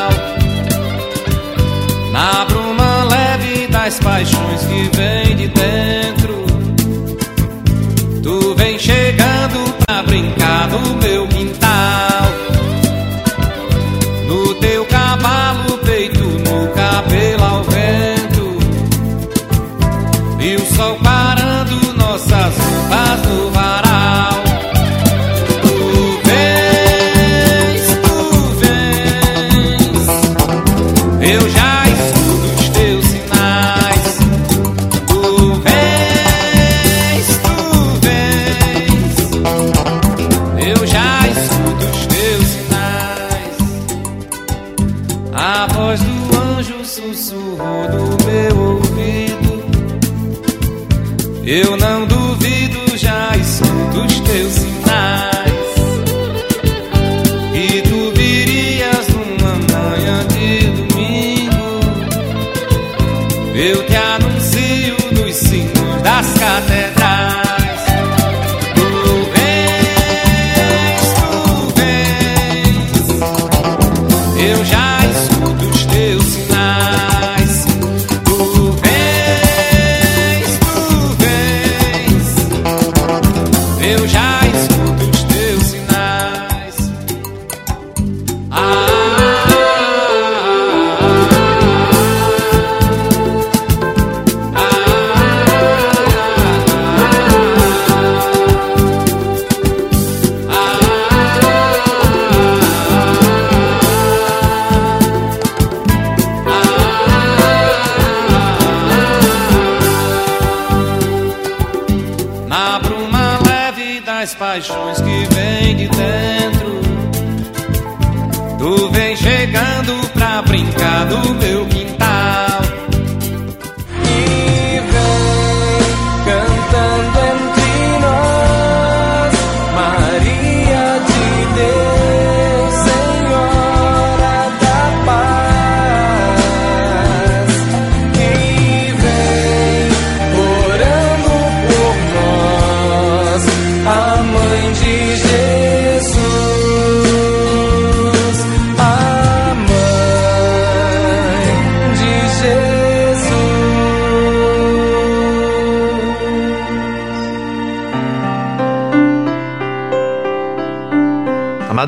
Paixões 3.99 4.65
que 4.65 4.97
vem 4.97 5.35
de 5.35 5.47
dentro 5.47 5.62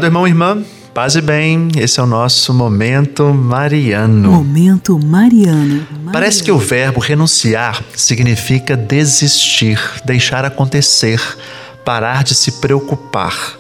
Amado 0.05 0.27
irmão 0.27 0.27
e 0.27 0.29
irmã, 0.29 0.63
paz 0.93 1.15
e 1.15 1.21
bem, 1.21 1.69
esse 1.77 1.99
é 1.99 2.03
o 2.03 2.05
nosso 2.05 2.53
momento 2.53 3.33
mariano. 3.33 4.33
Momento 4.33 4.99
mariano. 4.99 5.83
mariano. 5.89 6.11
Parece 6.13 6.43
que 6.43 6.51
o 6.51 6.59
verbo 6.59 6.99
renunciar 6.99 7.83
significa 7.95 8.77
desistir, 8.77 9.79
deixar 10.05 10.45
acontecer, 10.45 11.19
parar 11.83 12.23
de 12.23 12.35
se 12.35 12.51
preocupar. 12.51 13.57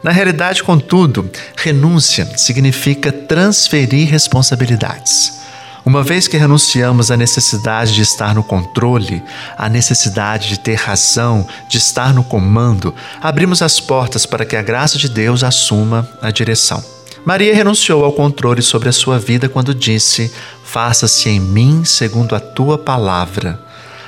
Na 0.00 0.12
realidade, 0.12 0.62
contudo, 0.62 1.28
renúncia 1.56 2.24
significa 2.36 3.10
transferir 3.10 4.08
responsabilidades. 4.08 5.39
Uma 5.84 6.02
vez 6.02 6.28
que 6.28 6.36
renunciamos 6.36 7.10
à 7.10 7.16
necessidade 7.16 7.94
de 7.94 8.02
estar 8.02 8.34
no 8.34 8.44
controle, 8.44 9.22
à 9.56 9.68
necessidade 9.68 10.48
de 10.48 10.58
ter 10.58 10.74
razão, 10.74 11.46
de 11.68 11.78
estar 11.78 12.12
no 12.12 12.22
comando, 12.22 12.94
abrimos 13.20 13.62
as 13.62 13.80
portas 13.80 14.26
para 14.26 14.44
que 14.44 14.56
a 14.56 14.62
graça 14.62 14.98
de 14.98 15.08
Deus 15.08 15.42
assuma 15.42 16.06
a 16.20 16.30
direção. 16.30 16.84
Maria 17.24 17.54
renunciou 17.54 18.04
ao 18.04 18.12
controle 18.12 18.60
sobre 18.60 18.90
a 18.90 18.92
sua 18.92 19.18
vida 19.18 19.48
quando 19.48 19.74
disse: 19.74 20.30
Faça-se 20.64 21.28
em 21.30 21.40
mim 21.40 21.82
segundo 21.84 22.34
a 22.34 22.40
tua 22.40 22.76
palavra. 22.76 23.58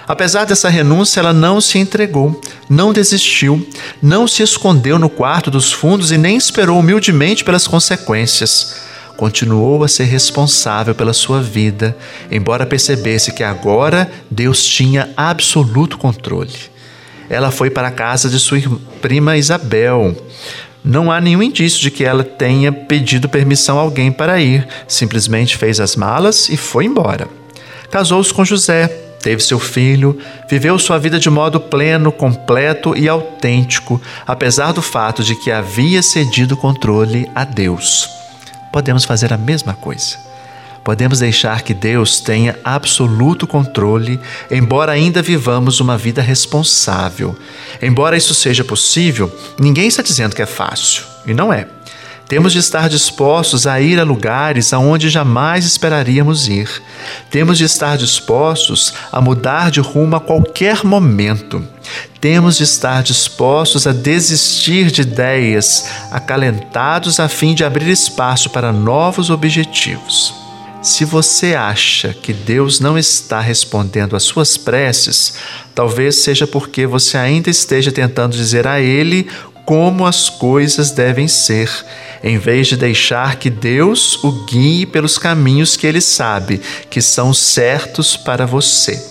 Apesar 0.06 0.44
dessa 0.44 0.68
renúncia, 0.68 1.20
ela 1.20 1.32
não 1.32 1.60
se 1.60 1.78
entregou, 1.78 2.38
não 2.68 2.92
desistiu, 2.92 3.66
não 4.02 4.28
se 4.28 4.42
escondeu 4.42 4.98
no 4.98 5.08
quarto 5.08 5.50
dos 5.50 5.72
fundos 5.72 6.12
e 6.12 6.18
nem 6.18 6.36
esperou 6.36 6.78
humildemente 6.78 7.44
pelas 7.44 7.66
consequências 7.66 8.91
continuou 9.22 9.84
a 9.84 9.88
ser 9.88 10.02
responsável 10.02 10.96
pela 10.96 11.12
sua 11.12 11.40
vida, 11.40 11.96
embora 12.28 12.66
percebesse 12.66 13.30
que 13.30 13.44
agora 13.44 14.10
Deus 14.28 14.66
tinha 14.66 15.10
absoluto 15.16 15.96
controle. 15.96 16.50
Ela 17.30 17.52
foi 17.52 17.70
para 17.70 17.86
a 17.86 17.92
casa 17.92 18.28
de 18.28 18.40
sua 18.40 18.58
prima 19.00 19.36
Isabel. 19.36 20.16
Não 20.84 21.08
há 21.08 21.20
nenhum 21.20 21.40
indício 21.40 21.80
de 21.80 21.88
que 21.88 22.02
ela 22.02 22.24
tenha 22.24 22.72
pedido 22.72 23.28
permissão 23.28 23.78
a 23.78 23.82
alguém 23.82 24.10
para 24.10 24.40
ir, 24.40 24.66
simplesmente 24.88 25.56
fez 25.56 25.78
as 25.78 25.94
malas 25.94 26.48
e 26.48 26.56
foi 26.56 26.86
embora. 26.86 27.28
Casou-se 27.92 28.34
com 28.34 28.44
José, 28.44 28.88
teve 29.22 29.40
seu 29.40 29.60
filho, 29.60 30.18
viveu 30.50 30.76
sua 30.80 30.98
vida 30.98 31.20
de 31.20 31.30
modo 31.30 31.60
pleno, 31.60 32.10
completo 32.10 32.92
e 32.96 33.08
autêntico, 33.08 34.02
apesar 34.26 34.72
do 34.72 34.82
fato 34.82 35.22
de 35.22 35.36
que 35.36 35.52
havia 35.52 36.02
cedido 36.02 36.54
o 36.54 36.58
controle 36.58 37.30
a 37.36 37.44
Deus 37.44 38.20
podemos 38.72 39.04
fazer 39.04 39.32
a 39.32 39.38
mesma 39.38 39.74
coisa. 39.74 40.16
Podemos 40.82 41.20
deixar 41.20 41.62
que 41.62 41.72
Deus 41.72 42.18
tenha 42.18 42.58
absoluto 42.64 43.46
controle, 43.46 44.18
embora 44.50 44.90
ainda 44.90 45.22
vivamos 45.22 45.78
uma 45.78 45.96
vida 45.96 46.20
responsável. 46.20 47.38
Embora 47.80 48.16
isso 48.16 48.34
seja 48.34 48.64
possível, 48.64 49.32
ninguém 49.58 49.86
está 49.86 50.02
dizendo 50.02 50.34
que 50.34 50.42
é 50.42 50.46
fácil, 50.46 51.04
e 51.24 51.32
não 51.32 51.52
é. 51.52 51.68
Temos 52.32 52.54
de 52.54 52.60
estar 52.60 52.88
dispostos 52.88 53.66
a 53.66 53.78
ir 53.78 54.00
a 54.00 54.04
lugares 54.04 54.72
aonde 54.72 55.10
jamais 55.10 55.66
esperaríamos 55.66 56.48
ir. 56.48 56.66
Temos 57.30 57.58
de 57.58 57.64
estar 57.64 57.98
dispostos 57.98 58.94
a 59.12 59.20
mudar 59.20 59.70
de 59.70 59.80
rumo 59.80 60.16
a 60.16 60.20
qualquer 60.20 60.82
momento. 60.82 61.62
Temos 62.22 62.56
de 62.56 62.64
estar 62.64 63.02
dispostos 63.02 63.86
a 63.86 63.92
desistir 63.92 64.90
de 64.90 65.02
ideias, 65.02 65.90
acalentados 66.10 67.20
a 67.20 67.28
fim 67.28 67.54
de 67.54 67.64
abrir 67.64 67.88
espaço 67.88 68.48
para 68.48 68.72
novos 68.72 69.28
objetivos. 69.28 70.32
Se 70.80 71.04
você 71.04 71.54
acha 71.54 72.14
que 72.14 72.32
Deus 72.32 72.80
não 72.80 72.96
está 72.96 73.40
respondendo 73.40 74.16
às 74.16 74.22
suas 74.22 74.56
preces, 74.56 75.34
talvez 75.74 76.16
seja 76.16 76.46
porque 76.46 76.86
você 76.86 77.18
ainda 77.18 77.50
esteja 77.50 77.92
tentando 77.92 78.34
dizer 78.34 78.66
a 78.66 78.80
Ele 78.80 79.28
como 79.72 80.04
as 80.04 80.28
coisas 80.28 80.90
devem 80.90 81.26
ser, 81.26 81.70
em 82.22 82.36
vez 82.36 82.66
de 82.66 82.76
deixar 82.76 83.36
que 83.36 83.48
Deus 83.48 84.22
o 84.22 84.44
guie 84.44 84.84
pelos 84.84 85.16
caminhos 85.16 85.78
que 85.78 85.86
ele 85.86 86.02
sabe 86.02 86.60
que 86.90 87.00
são 87.00 87.32
certos 87.32 88.14
para 88.14 88.44
você. 88.44 89.02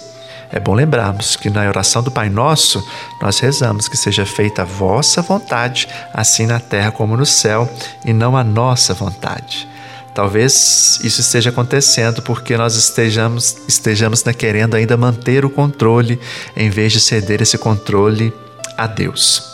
É 0.51 0.59
bom 0.59 0.75
lembrarmos 0.75 1.35
que 1.35 1.49
na 1.49 1.67
oração 1.67 2.03
do 2.03 2.11
Pai 2.11 2.29
Nosso, 2.29 2.87
nós 3.19 3.39
rezamos 3.39 3.87
que 3.87 3.97
seja 3.97 4.23
feita 4.23 4.61
a 4.61 4.65
vossa 4.65 5.23
vontade, 5.23 5.87
assim 6.13 6.45
na 6.45 6.59
terra 6.59 6.91
como 6.91 7.17
no 7.17 7.25
céu, 7.25 7.67
e 8.05 8.13
não 8.13 8.37
a 8.37 8.43
nossa 8.43 8.93
vontade. 8.93 9.67
Talvez 10.13 10.99
isso 11.03 11.21
esteja 11.21 11.49
acontecendo 11.49 12.21
porque 12.21 12.55
nós 12.55 12.75
estejamos, 12.75 13.57
estejamos 13.67 14.23
né, 14.23 14.31
querendo 14.31 14.75
ainda 14.75 14.95
manter 14.95 15.43
o 15.43 15.49
controle, 15.49 16.19
em 16.55 16.69
vez 16.69 16.93
de 16.93 16.99
ceder 16.99 17.41
esse 17.41 17.57
controle 17.57 18.31
a 18.77 18.85
Deus. 18.85 19.50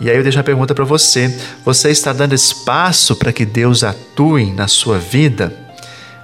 E 0.00 0.10
aí 0.10 0.16
eu 0.16 0.22
deixo 0.22 0.38
a 0.38 0.44
pergunta 0.44 0.74
para 0.74 0.84
você: 0.84 1.34
você 1.64 1.90
está 1.90 2.12
dando 2.12 2.34
espaço 2.34 3.16
para 3.16 3.32
que 3.32 3.44
Deus 3.44 3.82
atue 3.82 4.52
na 4.52 4.68
sua 4.68 4.98
vida? 4.98 5.52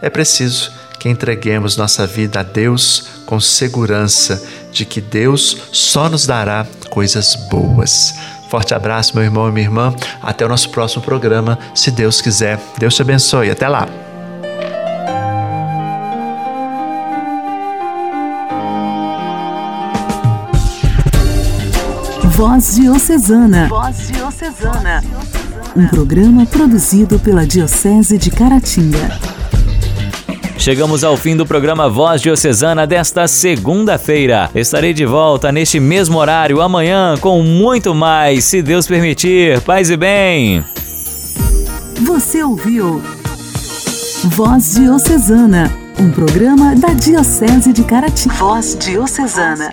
É 0.01 0.11
preciso 0.11 0.73
que 0.99 1.09
entreguemos 1.09 1.77
nossa 1.77 2.07
vida 2.07 2.41
a 2.41 2.43
Deus 2.43 3.23
com 3.27 3.41
segurança 3.41 4.41
de 4.71 4.85
que 4.85 5.01
Deus 5.01 5.57
só 5.73 6.09
nos 6.09 6.27
dará 6.27 6.67
coisas 6.91 7.35
boas. 7.51 8.15
Forte 8.49 8.75
abraço, 8.75 9.15
meu 9.15 9.25
irmão 9.25 9.49
e 9.49 9.53
minha 9.53 9.67
irmã. 9.67 9.95
Até 10.23 10.45
o 10.45 10.49
nosso 10.49 10.69
próximo 10.71 11.03
programa, 11.03 11.59
se 11.75 11.91
Deus 11.91 12.21
quiser. 12.21 12.61
Deus 12.79 12.95
te 12.95 13.03
abençoe. 13.03 13.51
Até 13.51 13.67
lá. 13.67 14.12
Voz 22.45 22.75
Diocesana. 22.75 23.69
Voz 23.69 24.09
Diocesana. 24.09 25.01
Um 25.77 25.87
programa 25.87 26.45
produzido 26.45 27.17
pela 27.17 27.47
Diocese 27.47 28.19
de 28.19 28.33
Caratinga. 28.33 29.17
chegamos 30.59 31.05
ao 31.05 31.17
fim 31.17 31.37
do 31.37 31.47
programa 31.47 31.89
Voz 31.89 32.21
Diocesana 32.21 32.85
desta 32.85 33.29
segunda-feira. 33.29 34.51
Estarei 34.57 34.93
de 34.93 35.07
volta 35.07 35.53
neste 35.53 35.79
mesmo 35.79 36.19
horário 36.19 36.61
amanhã 36.61 37.15
com 37.21 37.41
muito 37.45 37.95
mais, 37.95 38.43
se 38.43 38.61
Deus 38.61 38.89
permitir. 38.89 39.61
Paz 39.61 39.89
e 39.89 39.97
bem. 39.97 40.65
Você 42.01 42.43
ouviu 42.43 43.01
Voz 44.25 44.75
Diocesana, 44.75 45.71
um 45.97 46.11
programa 46.11 46.75
da 46.75 46.89
Diocese 46.89 47.73
de 47.73 47.85
Caratinga. 47.85 48.35
Voz 48.35 48.77
Diocesana. 48.81 49.73